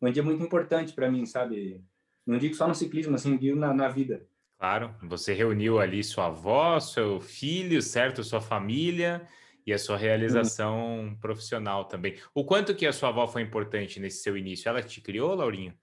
[0.00, 1.84] um dia muito importante para mim, sabe?
[2.26, 4.26] Não digo só no ciclismo, assim, digo na, na vida.
[4.58, 8.22] Claro, você reuniu ali sua avó, seu filho, certo?
[8.22, 9.26] Sua família
[9.66, 11.16] e a sua realização uhum.
[11.16, 12.18] profissional também.
[12.34, 14.68] O quanto que a sua avó foi importante nesse seu início?
[14.68, 15.74] Ela te criou, Laurinho?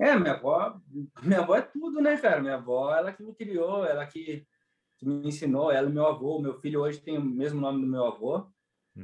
[0.00, 0.80] É, minha avó,
[1.22, 2.40] minha avó é tudo, né, cara?
[2.40, 4.46] Minha avó, ela que me criou, ela que,
[4.96, 6.40] que me ensinou, ela e meu avô.
[6.40, 8.46] Meu filho hoje tem o mesmo nome do meu avô,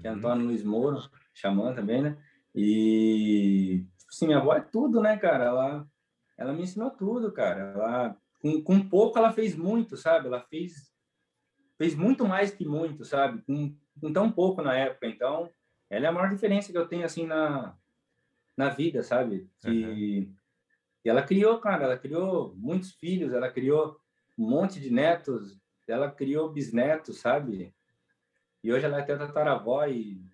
[0.01, 0.17] que é uhum.
[0.17, 1.01] Antônio Luiz Moura,
[1.35, 2.17] xamã também, né?
[2.55, 5.45] E, tipo assim, minha avó é tudo, né, cara?
[5.45, 5.87] Ela,
[6.39, 7.73] ela me ensinou tudo, cara.
[7.73, 10.29] Ela, com, com pouco, ela fez muito, sabe?
[10.29, 10.95] Ela fez
[11.77, 13.43] fez muito mais que muito, sabe?
[13.43, 15.07] Com, com tão pouco na época.
[15.07, 15.51] Então,
[15.91, 17.77] ela é a maior diferença que eu tenho, assim, na,
[18.57, 19.51] na vida, sabe?
[19.67, 20.35] E, uhum.
[21.05, 23.99] e ela criou, cara, ela criou muitos filhos, ela criou
[24.39, 27.75] um monte de netos, ela criou bisnetos, sabe?
[28.63, 30.25] E hoje ela é até tataravó e,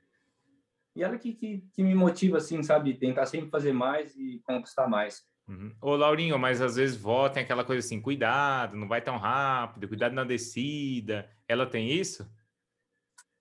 [0.94, 2.94] e ela que, que, que me motiva, assim, sabe?
[2.94, 5.22] Tentar sempre fazer mais e conquistar mais.
[5.48, 5.74] Uhum.
[5.80, 9.88] Ô, Laurinho, mas às vezes vó tem aquela coisa assim, cuidado, não vai tão rápido,
[9.88, 11.28] cuidado na descida.
[11.48, 12.28] Ela tem isso?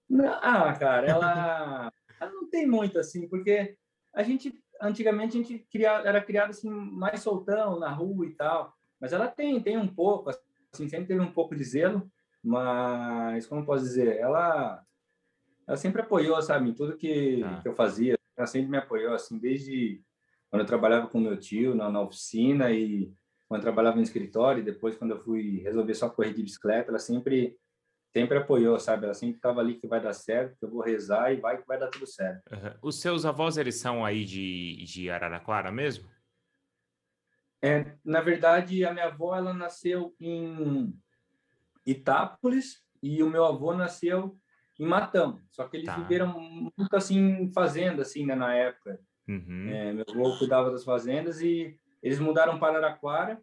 [0.09, 3.77] Não, ah, cara, ela, ela não tem muito assim, porque
[4.13, 8.73] a gente, antigamente, a gente era criado assim, mais soltão, na rua e tal.
[8.99, 12.11] Mas ela tem, tem um pouco, assim, sempre teve um pouco de zelo,
[12.43, 14.83] mas, como posso dizer, ela,
[15.69, 17.61] ela sempre apoiou, sabe, em tudo que, ah.
[17.61, 18.17] que eu fazia.
[18.35, 20.01] Ela sempre me apoiou, assim, desde
[20.49, 23.13] quando eu trabalhava com meu tio na, na oficina e
[23.47, 26.89] quando eu trabalhava no escritório, e depois quando eu fui resolver só correr de bicicleta,
[26.89, 27.55] ela sempre
[28.11, 29.05] sempre apoiou, sabe?
[29.05, 31.67] Ela sempre estava ali que vai dar certo, que eu vou rezar e vai que
[31.67, 32.41] vai dar tudo certo.
[32.51, 32.73] Uhum.
[32.81, 36.09] Os seus avós, eles são aí de, de Araraquara mesmo?
[37.61, 40.99] É, na verdade, a minha avó, ela nasceu em
[41.85, 44.35] Itápolis e o meu avô nasceu
[44.79, 45.41] em Matão.
[45.51, 45.97] Só que eles tá.
[45.97, 48.99] viveram muito assim, fazenda, assim, né, na época.
[49.27, 49.69] Uhum.
[49.69, 53.39] É, meu avô cuidava das fazendas e eles mudaram para Araraquara.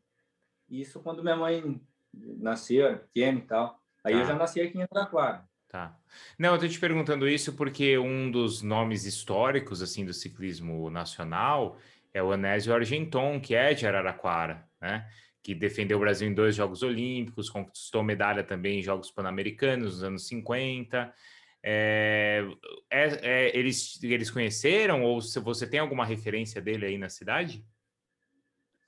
[0.69, 1.81] Isso quando minha mãe
[2.13, 3.81] nasceu, era pequena e tal.
[4.03, 4.21] Aí tá.
[4.21, 5.47] eu já nasci aqui em Araraquara.
[5.69, 5.97] Tá.
[6.39, 11.77] Não, eu tô te perguntando isso porque um dos nomes históricos, assim, do ciclismo nacional
[12.15, 15.07] é o Anésio Argenton, que é de Araraquara, né?
[15.47, 20.03] Que defendeu o Brasil em dois Jogos Olímpicos, conquistou medalha também em Jogos Pan-Americanos nos
[20.03, 21.15] anos 50.
[21.63, 22.45] É,
[22.91, 27.65] é, é, eles, eles conheceram ou se você tem alguma referência dele aí na cidade?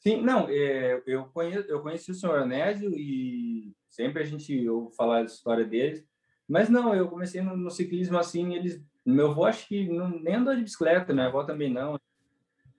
[0.00, 4.96] Sim, não, é, eu, conheço, eu conheci o senhor Anésio e sempre a gente ouve
[4.96, 6.04] falar da história deles,
[6.48, 10.34] mas não, eu comecei no, no ciclismo assim, eles, meu avô acho que não, nem
[10.34, 12.00] andou de bicicleta, minha avó também não,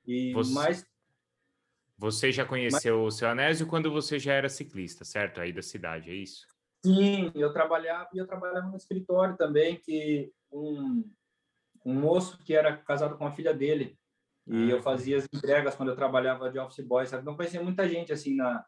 [0.05, 0.85] e você, mais...
[1.99, 5.41] Você já conheceu mas, o seu Anésio quando você já era ciclista, certo?
[5.41, 6.47] Aí da cidade, é isso?
[6.83, 11.03] Sim, eu trabalhava eu trabalhava no escritório também que um,
[11.85, 13.99] um moço que era casado com a filha dele
[14.47, 17.25] e ah, eu fazia as entregas quando eu trabalhava de office boy, sabe?
[17.25, 18.65] Não conhecia muita gente assim na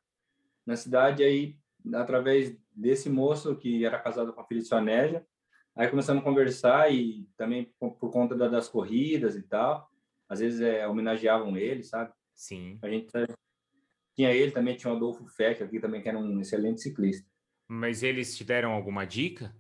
[0.65, 1.58] na cidade aí
[1.96, 5.26] através desse moço que era casado com a filha de Sonésia.
[5.74, 9.89] Aí começamos a conversar e também por, por conta da, das corridas e tal.
[10.28, 12.13] Às vezes é, homenageavam ele, sabe?
[12.41, 12.80] Sim.
[12.82, 13.08] A gente
[14.15, 17.30] tinha ele também, tinha o Adolfo Feck aqui também, que era um excelente ciclista.
[17.69, 19.56] Mas eles te deram alguma dica?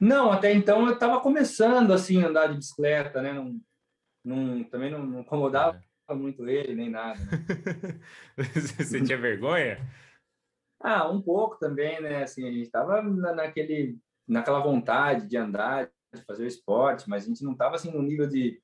[0.00, 3.32] Não, até então eu estava começando assim a andar de bicicleta, né?
[3.32, 3.60] Não,
[4.24, 6.14] não, também não, não incomodava é.
[6.14, 7.18] muito ele nem nada.
[7.18, 8.44] Né?
[8.78, 9.78] Você tinha vergonha?
[10.78, 12.22] Ah, um pouco também, né?
[12.22, 17.24] Assim, a gente estava na, naquele, naquela vontade de andar, de fazer o esporte, mas
[17.24, 18.62] a gente não estava assim no nível de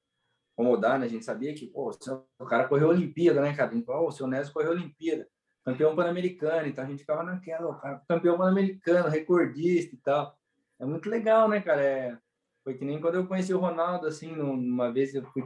[0.60, 1.06] incomodar, né?
[1.06, 1.90] A gente sabia que, pô,
[2.38, 3.72] o cara correu a Olimpíada, né, cara?
[3.88, 5.26] Oh, o seu Nésio correu a Olimpíada,
[5.64, 10.36] campeão pan-americano, então a gente ficava naquela, o cara, campeão pan-americano, recordista e tal.
[10.78, 11.82] É muito legal, né, cara?
[11.82, 12.18] É,
[12.62, 15.42] foi que nem quando eu conheci o Ronaldo, assim, numa vez eu fui.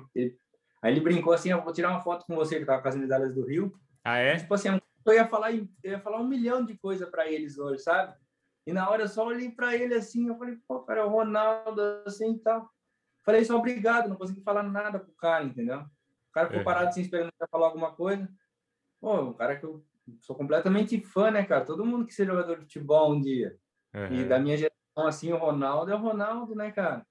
[0.83, 2.97] Aí ele brincou assim: eu vou tirar uma foto com você que tava com as
[2.97, 3.73] medalhas do Rio.
[4.05, 4.37] Ah, é?
[4.37, 4.69] Tipo assim,
[5.07, 8.15] eu ia falar, eu ia falar um milhão de coisas para eles hoje, sabe?
[8.67, 11.11] E na hora eu só olhei para ele assim, eu falei, pô, cara, é o
[11.11, 12.71] Ronaldo, assim e tal.
[13.25, 15.81] Falei só obrigado, não consegui falar nada pro cara, entendeu?
[15.81, 16.65] O cara ficou é.
[16.65, 18.29] parado assim, esperando para falar alguma coisa.
[19.01, 19.85] Pô, um cara que eu
[20.21, 21.65] sou completamente fã, né, cara?
[21.65, 23.57] Todo mundo que seja jogador de futebol um dia.
[23.95, 24.15] Uhum.
[24.15, 27.07] E da minha geração, assim, o Ronaldo é o Ronaldo, né, cara?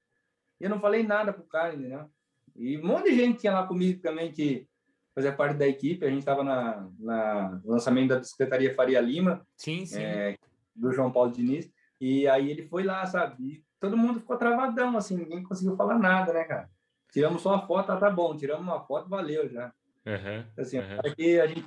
[0.59, 2.09] E eu não falei nada pro cara, entendeu?
[2.55, 4.67] E um monte de gente tinha lá comigo também que
[5.15, 6.05] fazia parte da equipe.
[6.05, 9.45] A gente estava na, na lançamento da Secretaria Faria Lima.
[9.57, 10.01] Sim, sim.
[10.01, 10.37] É,
[10.75, 11.71] do João Paulo Diniz.
[11.99, 13.63] E aí ele foi lá, sabe?
[13.83, 16.69] Todo mundo ficou travadão, assim, ninguém conseguiu falar nada, né, cara?
[17.11, 19.73] Tiramos só a foto, ah, tá bom, tiramos uma foto, valeu já.
[20.05, 21.13] Uhum, assim, uhum.
[21.13, 21.65] que a gente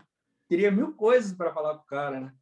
[0.49, 2.33] teria mil coisas para falar pro cara, né?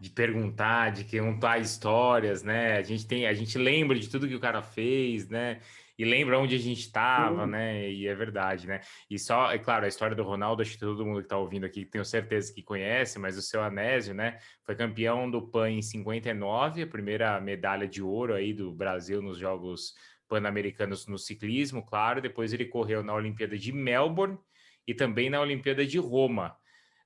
[0.00, 2.78] De perguntar, de contar histórias, né?
[2.78, 5.60] A gente tem, a gente lembra de tudo que o cara fez, né?
[5.98, 7.90] E lembra onde a gente estava, né?
[7.90, 8.80] E é verdade, né?
[9.10, 11.66] E só, é claro, a história do Ronaldo, acho que todo mundo que está ouvindo
[11.66, 14.38] aqui tenho certeza que conhece, mas o seu Anésio, né?
[14.64, 19.38] Foi campeão do PAN em 59, a primeira medalha de ouro aí do Brasil nos
[19.38, 19.94] Jogos
[20.28, 22.22] Pan-Americanos no ciclismo, claro.
[22.22, 24.38] Depois ele correu na Olimpíada de Melbourne
[24.86, 26.56] e também na Olimpíada de Roma.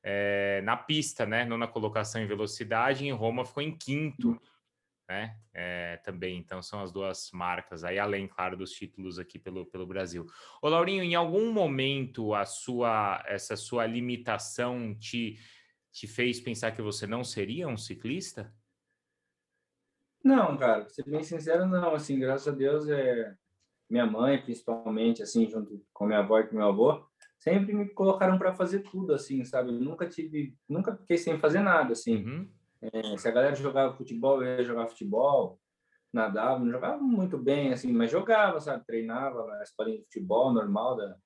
[0.05, 1.47] É, na pista, né?
[1.47, 4.39] Não na colocação em velocidade, em Roma ficou em quinto
[5.13, 5.37] né?
[5.53, 9.87] É, também, então são as duas marcas aí, além, claro, dos títulos aqui pelo, pelo
[9.87, 10.27] Brasil.
[10.63, 15.39] Ô, Laurinho, em algum momento a sua essa sua limitação te,
[15.93, 18.51] te fez pensar que você não seria um ciclista?
[20.25, 21.95] Não, cara, ser bem sincero, não.
[21.95, 23.35] Assim, graças a Deus, é
[23.91, 27.05] minha mãe, principalmente, assim, junto com minha avó e com meu avô,
[27.39, 29.69] sempre me colocaram para fazer tudo, assim, sabe?
[29.69, 32.25] Eu nunca tive, nunca fiquei sem fazer nada, assim.
[32.25, 32.62] Uhum.
[32.83, 35.61] É, se a galera jogava futebol, eu ia jogar futebol,
[36.13, 38.85] nadava, não jogava muito bem, assim, mas jogava, sabe?
[38.85, 41.17] Treinava na escolinha de futebol normal da,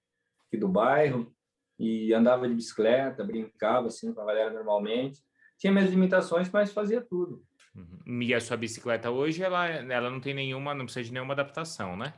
[0.47, 1.35] aqui do bairro
[1.79, 5.23] e andava de bicicleta, brincava, assim, com a galera normalmente.
[5.59, 7.43] Tinha minhas limitações, mas fazia tudo.
[7.75, 8.21] Uhum.
[8.23, 11.97] E a sua bicicleta hoje, ela, ela não tem nenhuma, não precisa de nenhuma adaptação,
[11.97, 12.15] né?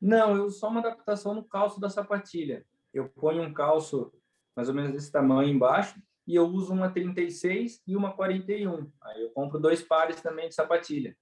[0.00, 2.66] Não, eu só uma adaptação no calço da sapatilha.
[2.92, 4.12] Eu ponho um calço
[4.54, 8.90] mais ou menos desse tamanho embaixo e eu uso uma 36 e uma 41.
[9.02, 11.16] Aí eu compro dois pares também de sapatilha.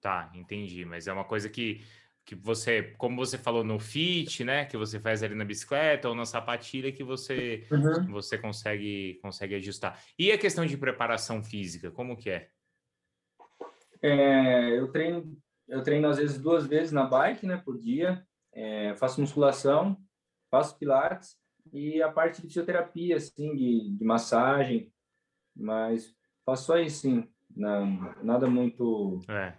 [0.00, 0.84] Tá, entendi.
[0.84, 1.84] Mas é uma coisa que,
[2.24, 6.14] que você, como você falou no fit, né, que você faz ali na bicicleta ou
[6.14, 8.12] na sapatilha que você uhum.
[8.12, 10.02] você consegue consegue ajustar.
[10.18, 12.48] E a questão de preparação física, como que é?
[14.00, 18.26] é eu treino eu treino às vezes duas vezes na bike, né, por dia.
[18.54, 20.00] É, faço musculação,
[20.50, 21.36] faço pilates
[21.72, 24.92] e a parte de fisioterapia, assim, de, de massagem,
[25.56, 26.14] mas
[26.56, 29.20] só isso, sim, não, nada muito...
[29.28, 29.56] É.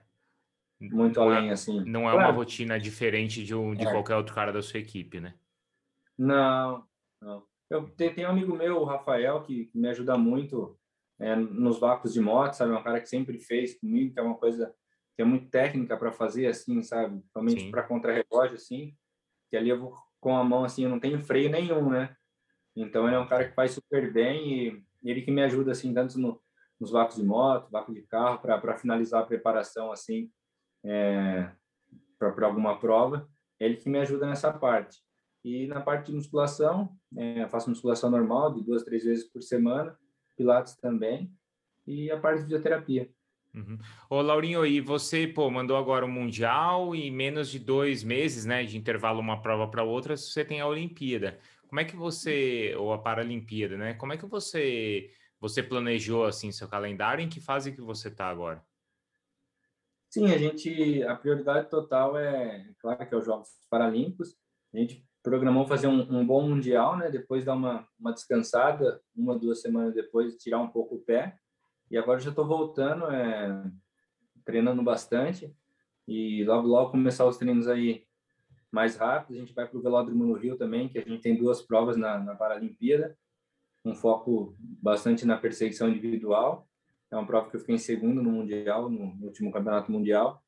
[0.79, 1.83] Muito não é além, é, assim.
[1.83, 2.29] Não é claro.
[2.29, 3.91] uma rotina diferente de, um, de é.
[3.91, 5.33] qualquer outro cara da sua equipe, né?
[6.17, 6.85] Não,
[7.21, 7.43] não.
[7.69, 10.79] Eu tenho, tenho um amigo meu, o Rafael, que, que me ajuda muito
[11.19, 12.73] é, nos vácuos de moto, sabe?
[12.73, 14.73] É um cara que sempre fez comigo, que é uma coisa
[15.15, 17.19] que é muito técnica para fazer, assim, sabe?
[17.19, 18.95] Principalmente para contra-relógio, assim.
[19.49, 22.15] Que ali eu vou com a mão assim, eu não tenho freio nenhum, né?
[22.75, 25.93] Então ele é um cara que faz super bem e ele que me ajuda assim
[25.93, 26.41] tanto no,
[26.79, 30.31] nos vácuos de moto, vácuo de carro para finalizar a preparação assim
[30.83, 31.51] é,
[32.17, 33.27] para alguma prova.
[33.59, 34.97] Ele que me ajuda nessa parte.
[35.43, 39.97] E na parte de musculação, é, faço musculação normal de duas, três vezes por semana,
[40.37, 41.31] pilates também
[41.87, 43.09] e a parte de fisioterapia.
[43.53, 43.77] Uhum.
[44.09, 48.63] Ô, Laurinho, e você, pô, mandou agora o Mundial e menos de dois meses, né,
[48.63, 51.39] de intervalo uma prova para outra, você tem a Olimpíada.
[51.67, 53.93] Como é que você, ou a Paralimpíada, né?
[53.93, 57.23] Como é que você você planejou assim seu calendário?
[57.23, 58.61] Em que fase que você está agora?
[60.09, 64.35] Sim, a gente, a prioridade total é, claro que é os Jogos Paralímpicos.
[64.73, 67.09] A gente programou fazer um, um bom mundial, né?
[67.11, 71.39] Depois dar uma, uma descansada, uma duas semanas depois tirar um pouco o pé
[71.89, 73.63] e agora já estou voltando, é,
[74.45, 75.53] treinando bastante.
[76.07, 78.05] E logo, logo começar os treinos aí
[78.71, 79.37] mais rápidos.
[79.37, 81.97] A gente vai para o Velódromo no Rio também, que a gente tem duas provas
[81.97, 83.17] na, na Paralimpíada.
[83.83, 86.67] Um foco bastante na perseguição individual.
[87.11, 90.43] É uma prova que eu fiquei em segundo no Mundial, no, no último Campeonato Mundial.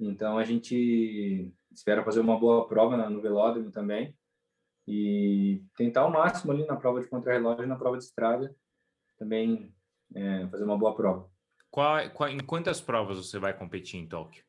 [0.00, 4.16] Então a gente espera fazer uma boa prova no velódromo também
[4.86, 8.54] e tentar o máximo ali na prova de contrarrelógio e na prova de estrada
[9.16, 9.72] também
[10.14, 11.30] é, fazer uma boa prova.
[11.70, 14.44] Qual, qual, em quantas provas você vai competir em Tóquio?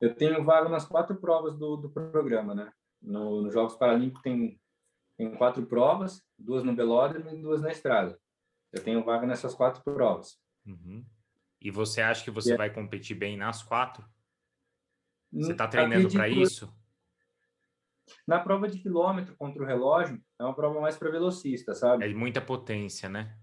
[0.00, 2.72] Eu tenho vaga nas quatro provas do, do programa, né?
[3.00, 4.60] No, nos Jogos Paralímpicos tem,
[5.16, 8.18] tem quatro provas, duas no velódromo e duas na estrada.
[8.72, 10.38] Eu tenho vaga nessas quatro provas.
[10.66, 11.04] Uhum.
[11.60, 12.56] E você acha que você é.
[12.56, 14.04] vai competir bem nas quatro?
[15.32, 16.72] Você está treinando para isso?
[18.26, 22.04] Na prova de quilômetro contra o relógio, é uma prova mais para velocista, sabe?
[22.04, 23.36] É muita potência, né?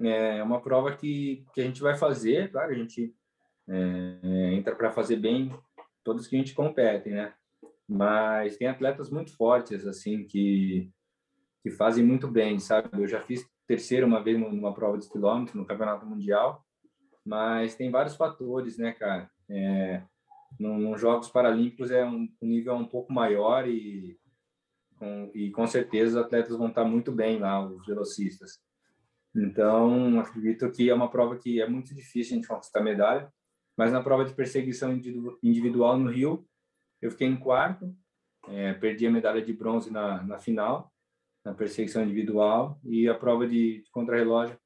[0.00, 3.14] É uma prova que, que a gente vai fazer, claro, a gente
[3.68, 5.52] é, entra para fazer bem
[6.04, 7.34] todos que a gente compete, né?
[7.88, 10.90] Mas tem atletas muito fortes, assim, que,
[11.62, 12.88] que fazem muito bem, sabe?
[12.92, 16.64] Eu já fiz terceiro uma vez numa prova de quilômetro no Campeonato Mundial,
[17.24, 19.30] mas tem vários fatores, né, cara?
[19.50, 20.02] É,
[20.58, 24.18] nos Jogos Paralímpicos é um, um nível um pouco maior e
[24.96, 28.58] com, e com certeza os atletas vão estar muito bem lá, os velocistas.
[29.38, 33.32] Então, acredito que é uma prova que é muito difícil a gente conquistar medalha,
[33.76, 34.92] mas na prova de perseguição
[35.42, 36.44] individual no Rio,
[37.00, 37.94] eu fiquei em quarto,
[38.48, 40.92] é, perdi a medalha de bronze na, na final,
[41.44, 44.58] na perseguição individual, e a prova de, de contrarrelógio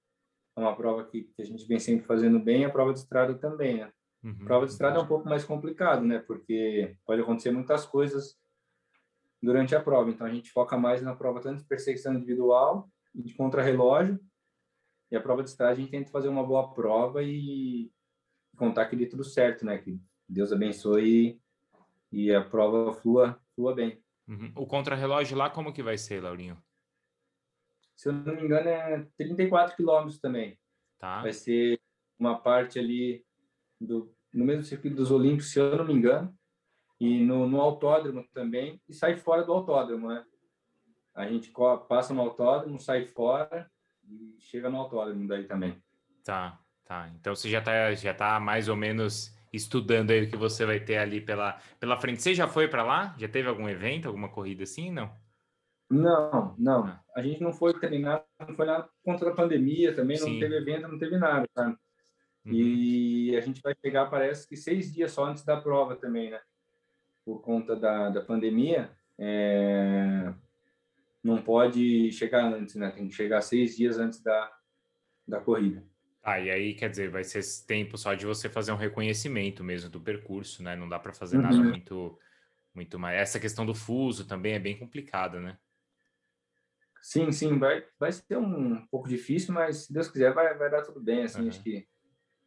[0.56, 3.34] é uma prova que, que, a gente vem sempre fazendo bem, a prova de estrada
[3.34, 3.92] também, né?
[4.22, 4.44] Uhum.
[4.44, 6.20] Prova de estrada é um pouco mais complicado, né?
[6.20, 8.38] Porque pode acontecer muitas coisas
[9.42, 10.10] durante a prova.
[10.10, 14.20] Então a gente foca mais na prova tanto de perseguição individual e de contrarrelógio.
[15.12, 17.92] E a prova de estrada a gente tenta fazer uma boa prova e
[18.56, 19.76] contar que dê tudo certo, né?
[19.76, 21.38] Que Deus abençoe
[22.10, 24.02] e, e a prova flua, flua bem.
[24.26, 24.50] Uhum.
[24.56, 26.56] O contrarrelógio lá como que vai ser, Laurinho?
[27.94, 30.58] Se eu não me engano é 34 quilômetros também.
[30.98, 31.20] Tá.
[31.20, 31.78] Vai ser
[32.18, 33.22] uma parte ali
[33.78, 36.34] do, no mesmo circuito dos Olímpicos, se eu não me engano,
[36.98, 40.24] e no, no autódromo também, e sai fora do autódromo, né?
[41.14, 41.52] A gente
[41.86, 43.70] passa no autódromo, sai fora
[44.04, 45.76] e chega no autódromo daí também.
[46.24, 47.10] Tá, tá.
[47.18, 50.80] Então você já tá, já tá mais ou menos estudando aí o que você vai
[50.80, 52.22] ter ali pela, pela frente.
[52.22, 53.14] Você já foi para lá?
[53.18, 54.90] Já teve algum evento, alguma corrida assim?
[54.90, 55.14] Não?
[55.90, 56.86] Não, não.
[56.86, 57.04] Ah.
[57.14, 60.40] A gente não foi treinar, não foi nada contra a pandemia também, não Sim.
[60.40, 61.76] teve evento, não teve nada, sabe?
[62.46, 62.52] Uhum.
[62.52, 66.40] E a gente vai pegar, parece que seis dias só antes da prova também, né?
[67.24, 70.32] Por conta da, da pandemia, é...
[71.22, 72.90] não pode chegar antes, né?
[72.90, 74.52] Tem que chegar seis dias antes da,
[75.26, 75.84] da corrida.
[76.22, 79.90] Ah, e aí, quer dizer, vai ser tempo só de você fazer um reconhecimento mesmo
[79.90, 80.76] do percurso, né?
[80.76, 81.42] Não dá para fazer uhum.
[81.42, 82.18] nada muito,
[82.74, 83.20] muito mais.
[83.20, 85.58] Essa questão do fuso também é bem complicada, né?
[87.00, 90.82] Sim, sim, vai, vai ser um pouco difícil, mas se Deus quiser, vai, vai dar
[90.82, 91.48] tudo bem, assim, uhum.
[91.48, 91.84] acho que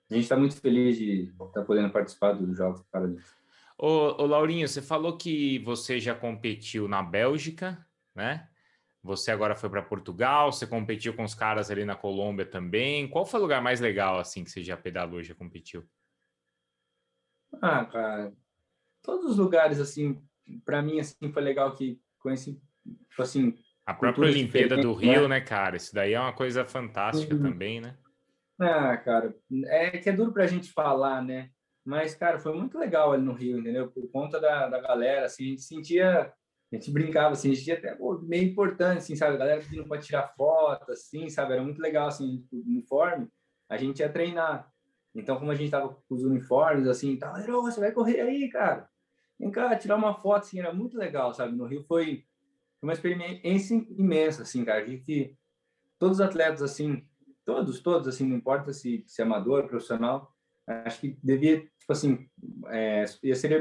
[0.09, 3.35] a gente está muito feliz de estar podendo participar dos Jogos Paralímpicos.
[3.77, 7.85] Ô, ô, Laurinho, você falou que você já competiu na Bélgica,
[8.15, 8.47] né?
[9.05, 13.07] Você agora foi para Portugal, você competiu com os caras ali na Colômbia também.
[13.07, 15.87] Qual foi o lugar mais legal, assim, que você já pedalou, já competiu?
[17.61, 18.33] Ah, cara,
[19.03, 20.19] todos os lugares, assim,
[20.65, 22.59] para mim, assim, foi legal que conheci,
[23.07, 23.55] tipo assim...
[23.85, 25.39] A própria Olimpíada do Rio, né?
[25.39, 25.77] né, cara?
[25.77, 27.43] Isso daí é uma coisa fantástica uhum.
[27.43, 27.95] também, né?
[28.59, 29.35] Ah, cara,
[29.67, 31.51] é que é duro pra gente falar, né?
[31.85, 33.87] Mas, cara, foi muito legal ali no Rio, entendeu?
[33.91, 36.33] Por conta da, da galera, assim, a gente sentia,
[36.75, 39.35] a gente brincava, assim, a gente sentia até meio importante, assim, sabe?
[39.35, 41.53] A galera pedindo para tirar foto, assim, sabe?
[41.53, 43.27] Era muito legal, assim, o uniforme,
[43.69, 44.69] a gente ia treinar.
[45.13, 48.89] Então, como a gente tava com os uniformes, assim, tá, você vai correr aí, cara.
[49.39, 51.55] Vem cá, tirar uma foto, assim, era muito legal, sabe?
[51.55, 52.25] No Rio foi
[52.81, 54.85] uma experiência imensa, assim, cara.
[54.85, 55.38] Gente,
[55.97, 57.07] todos os atletas, assim,
[57.45, 60.33] todos, todos, assim, não importa se, se é amador, profissional,
[60.67, 62.27] acho que devia, tipo assim,
[62.67, 63.05] é,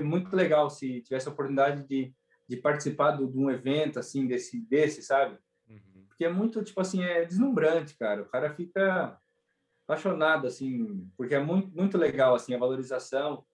[0.03, 2.15] muito legal se tivesse a oportunidade de,
[2.49, 5.39] de participar do, de um evento, assim, desse, desse sabe?
[5.69, 6.05] Uhum.
[6.09, 8.23] Porque é muito, tipo assim, é deslumbrante, cara.
[8.23, 9.19] O cara fica
[9.87, 13.45] apaixonado, assim, porque é muito, muito legal, assim, a valorização,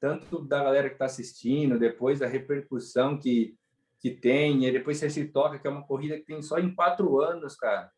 [0.00, 3.56] tanto da galera que está assistindo, depois a repercussão que,
[3.98, 6.74] que tem, e depois você se toca, que é uma corrida que tem só em
[6.74, 7.90] quatro anos, cara.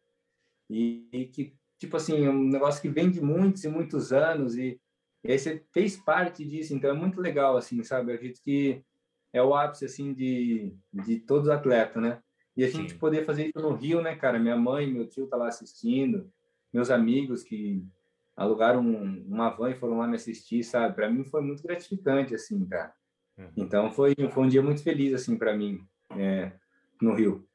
[0.71, 4.81] E, e que tipo assim, um negócio que vem de muitos e muitos anos e,
[5.25, 8.11] e aí você fez parte disso, então é muito legal, assim, sabe?
[8.11, 8.83] Eu acredito que
[9.33, 12.21] é o ápice, assim, de, de todos os atletas, né?
[12.57, 12.79] E a Sim.
[12.83, 14.39] gente poder fazer isso no Rio, né, cara?
[14.39, 16.31] Minha mãe, meu tio tá lá assistindo,
[16.73, 17.83] meus amigos que
[18.37, 20.95] alugaram uma van e foram lá me assistir, sabe?
[20.95, 22.93] Para mim foi muito gratificante, assim, cara.
[23.39, 23.51] Uhum.
[23.57, 25.81] Então foi, foi um dia muito feliz, assim, para mim,
[26.17, 26.53] é,
[27.01, 27.47] no Rio.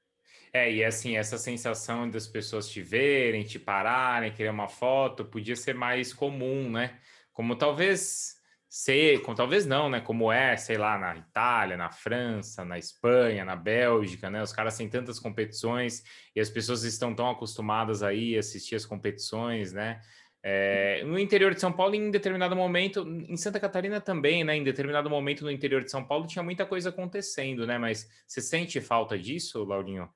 [0.51, 5.55] É, e assim, essa sensação das pessoas te verem, te pararem, querer uma foto, podia
[5.55, 6.99] ser mais comum, né?
[7.31, 8.36] Como talvez
[8.69, 10.01] ser, como, talvez não, né?
[10.01, 14.41] Como é, sei lá, na Itália, na França, na Espanha, na Bélgica, né?
[14.41, 16.03] Os caras têm tantas competições
[16.35, 20.01] e as pessoas estão tão acostumadas aí a assistir as competições, né?
[20.43, 24.55] É, no interior de São Paulo, em determinado momento, em Santa Catarina também, né?
[24.55, 27.77] Em determinado momento no interior de São Paulo tinha muita coisa acontecendo, né?
[27.77, 30.09] Mas você sente falta disso, Laurinho?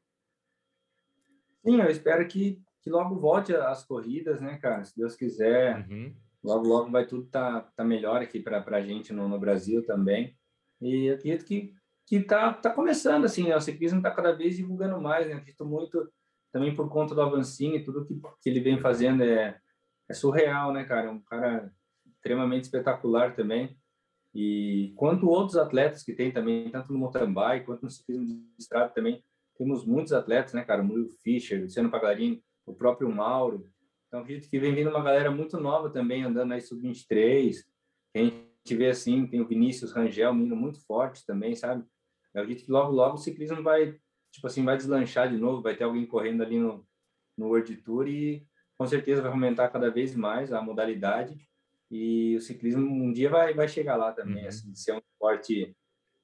[1.66, 4.84] Sim, eu espero que, que logo volte as corridas, né, cara?
[4.84, 5.88] Se Deus quiser.
[5.90, 9.86] Uhum logo, logo vai tudo tá, tá melhor aqui para a gente no, no Brasil
[9.86, 10.36] também.
[10.82, 11.74] E acredito que
[12.12, 13.56] que tá, tá começando assim, né?
[13.56, 15.36] o ciclismo está cada vez divulgando mais, né?
[15.36, 16.12] Acredito muito
[16.52, 19.58] também por conta do Avancini, tudo que, que ele vem fazendo é,
[20.10, 21.08] é surreal, né, cara?
[21.08, 21.72] É um cara
[22.06, 23.78] extremamente espetacular também.
[24.34, 28.44] E quanto outros atletas que tem também, tanto no mountain bike quanto no ciclismo de
[28.60, 29.24] estrada também,
[29.58, 30.84] temos muitos atletas, né, cara?
[30.84, 33.70] Murilo Fischer, Luciano Pagarini, o próprio Mauro,
[34.12, 37.56] então, acredito que vem vindo uma galera muito nova também, andando aí sub-23.
[38.14, 41.86] A gente vê assim, tem o Vinícius Rangel, um menino muito forte também, sabe?
[42.34, 43.98] Eu acredito que logo, logo o ciclismo vai,
[44.30, 46.86] tipo assim, vai deslanchar de novo, vai ter alguém correndo ali no,
[47.38, 48.46] no World Tour e
[48.78, 51.40] com certeza vai aumentar cada vez mais a modalidade
[51.90, 54.50] e o ciclismo um dia vai, vai chegar lá também, uhum.
[54.50, 55.74] assim, ser um esporte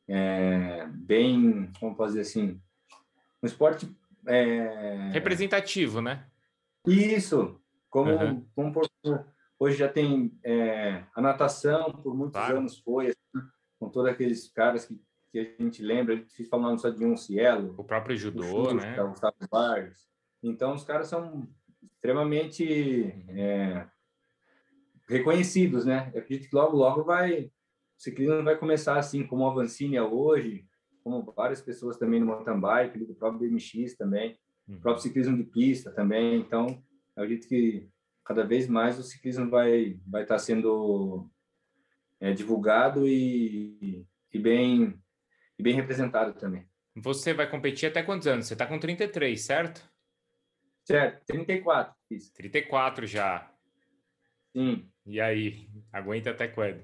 [0.10, 2.62] é, bem, como posso dizer assim,
[3.42, 3.90] um esporte...
[4.28, 5.10] É...
[5.14, 6.28] Representativo, né?
[6.86, 7.62] Isso,
[7.98, 8.46] como, uhum.
[8.56, 8.88] como por,
[9.60, 12.60] hoje já tem é, a natação, por muitos claro.
[12.60, 13.48] anos foi, assim,
[13.80, 17.18] com todos aqueles caras que, que a gente lembra, a gente falando só de um
[17.18, 17.74] Cielo.
[17.76, 19.02] O próprio judô, né?
[19.02, 20.08] O Gustavo Vargas.
[20.44, 21.48] Então, os caras são
[21.82, 23.36] extremamente uhum.
[23.36, 23.90] é,
[25.10, 26.12] reconhecidos, né?
[26.14, 27.52] Eu acredito que logo, logo vai, o
[27.98, 30.68] ciclismo vai começar assim, como a Vancini hoje,
[31.04, 34.38] como várias pessoas também no mountain bike, do próprio BMX também,
[34.68, 34.76] uhum.
[34.76, 36.40] o próprio ciclismo de pista também.
[36.40, 36.84] Então,
[37.18, 37.90] eu acredito que
[38.24, 41.30] cada vez mais o ciclismo vai vai estar tá sendo
[42.20, 45.02] é, divulgado e, e bem
[45.58, 46.66] e bem representado também.
[46.96, 48.48] Você vai competir até quantos anos?
[48.48, 49.84] Você está com 33, certo?
[50.84, 51.96] Certo, 34.
[52.10, 52.34] Isso.
[52.34, 53.52] 34 já.
[54.56, 54.90] Sim.
[55.06, 56.84] E aí, aguenta até quando?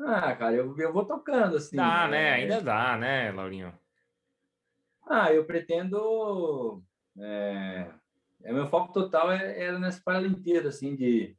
[0.00, 1.76] Ah, cara, eu, eu vou tocando assim.
[1.76, 2.30] Dá, né?
[2.30, 2.32] É...
[2.34, 3.72] Ainda dá, né, Laurinho?
[5.06, 6.82] Ah, eu pretendo
[7.18, 7.90] é,
[8.44, 11.36] é meu foco total é, era nessa Paralimpíada, assim, de,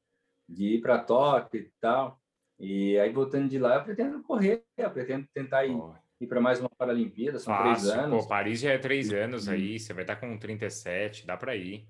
[0.50, 2.20] de ir para Tóquio e tal.
[2.60, 5.78] E aí, voltando de lá, eu pretendo correr, eu pretendo tentar ir,
[6.20, 7.90] ir para mais uma Paralimpíada, são Fácil.
[7.90, 8.24] três anos.
[8.24, 11.88] Pô, Paris já é três anos aí, você vai estar com 37, dá para ir.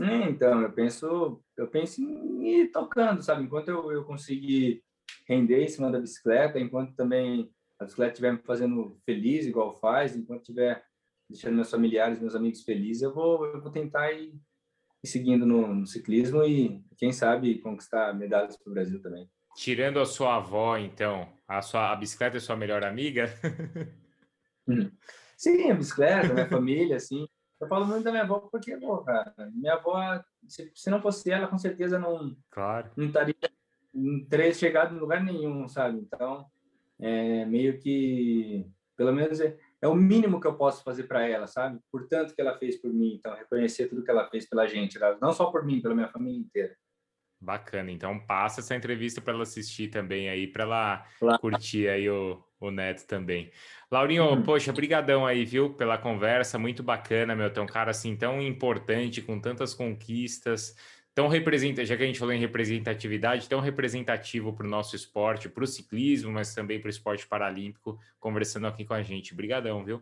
[0.00, 3.44] É, então, eu penso, eu penso em ir tocando, sabe?
[3.44, 4.82] Enquanto eu, eu conseguir
[5.28, 10.16] render em cima da bicicleta, enquanto também a bicicleta estiver me fazendo feliz, igual faz,
[10.16, 10.84] enquanto estiver
[11.28, 14.34] deixando meus familiares, meus amigos felizes, eu vou, eu vou tentar ir,
[15.02, 19.28] ir seguindo no, no, ciclismo e, quem sabe, conquistar medalhas para o Brasil também.
[19.56, 23.26] Tirando a sua avó, então, a sua a bicicleta é sua melhor amiga?
[25.36, 27.26] Sim, a bicicleta, minha família, assim.
[27.60, 31.30] Eu falo muito da minha avó porque, pô, cara, minha avó, se, se não fosse
[31.30, 32.90] ela, com certeza não, claro.
[32.96, 33.34] não estaria
[33.92, 35.98] não teria chegado em lugar nenhum, sabe?
[35.98, 36.46] Então,
[36.98, 38.66] é meio que,
[38.96, 41.78] pelo menos, é, é o mínimo que eu posso fazer para ela, sabe?
[41.90, 44.98] Por tanto que ela fez por mim, então reconhecer tudo que ela fez pela gente,
[45.20, 46.76] não só por mim, pela minha família inteira.
[47.40, 51.38] Bacana, então passa essa entrevista para ela assistir também aí, para ela claro.
[51.38, 53.52] curtir aí o, o Neto também.
[53.88, 54.42] Laurinho, uhum.
[54.42, 59.38] poxa, brigadão aí, viu, pela conversa, muito bacana, meu, tão cara assim tão importante, com
[59.38, 60.74] tantas conquistas,
[61.18, 65.48] tão representa, já que a gente falou em representatividade, tão representativo para o nosso esporte,
[65.48, 69.32] para o ciclismo, mas também para o esporte paralímpico, conversando aqui com a gente.
[69.32, 70.00] Obrigadão, viu?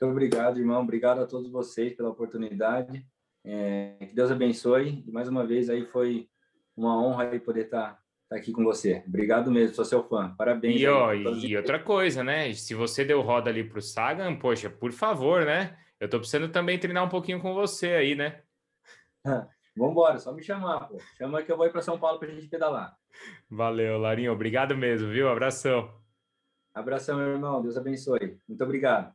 [0.00, 0.80] Muito obrigado, irmão.
[0.80, 3.06] Obrigado a todos vocês pela oportunidade.
[3.44, 5.04] É, que Deus abençoe.
[5.06, 6.30] E mais uma vez aí foi
[6.74, 9.04] uma honra aí poder estar tá, tá aqui com você.
[9.06, 10.34] Obrigado mesmo, sou seu fã.
[10.34, 10.80] Parabéns.
[10.80, 12.50] E, ó, e, outra coisa, né?
[12.54, 15.76] Se você deu roda ali para o Sagan, poxa, por favor, né?
[16.00, 18.40] Eu tô precisando também treinar um pouquinho com você aí, né?
[19.76, 20.98] Vamos embora, só me chamar, pô.
[21.16, 22.96] Chama que eu vou ir para São Paulo para a gente pedalar.
[23.48, 24.32] Valeu, Larinho.
[24.32, 25.28] Obrigado mesmo, viu?
[25.28, 25.92] Abração.
[26.74, 27.62] Abração, meu irmão.
[27.62, 28.38] Deus abençoe.
[28.48, 29.14] Muito obrigado.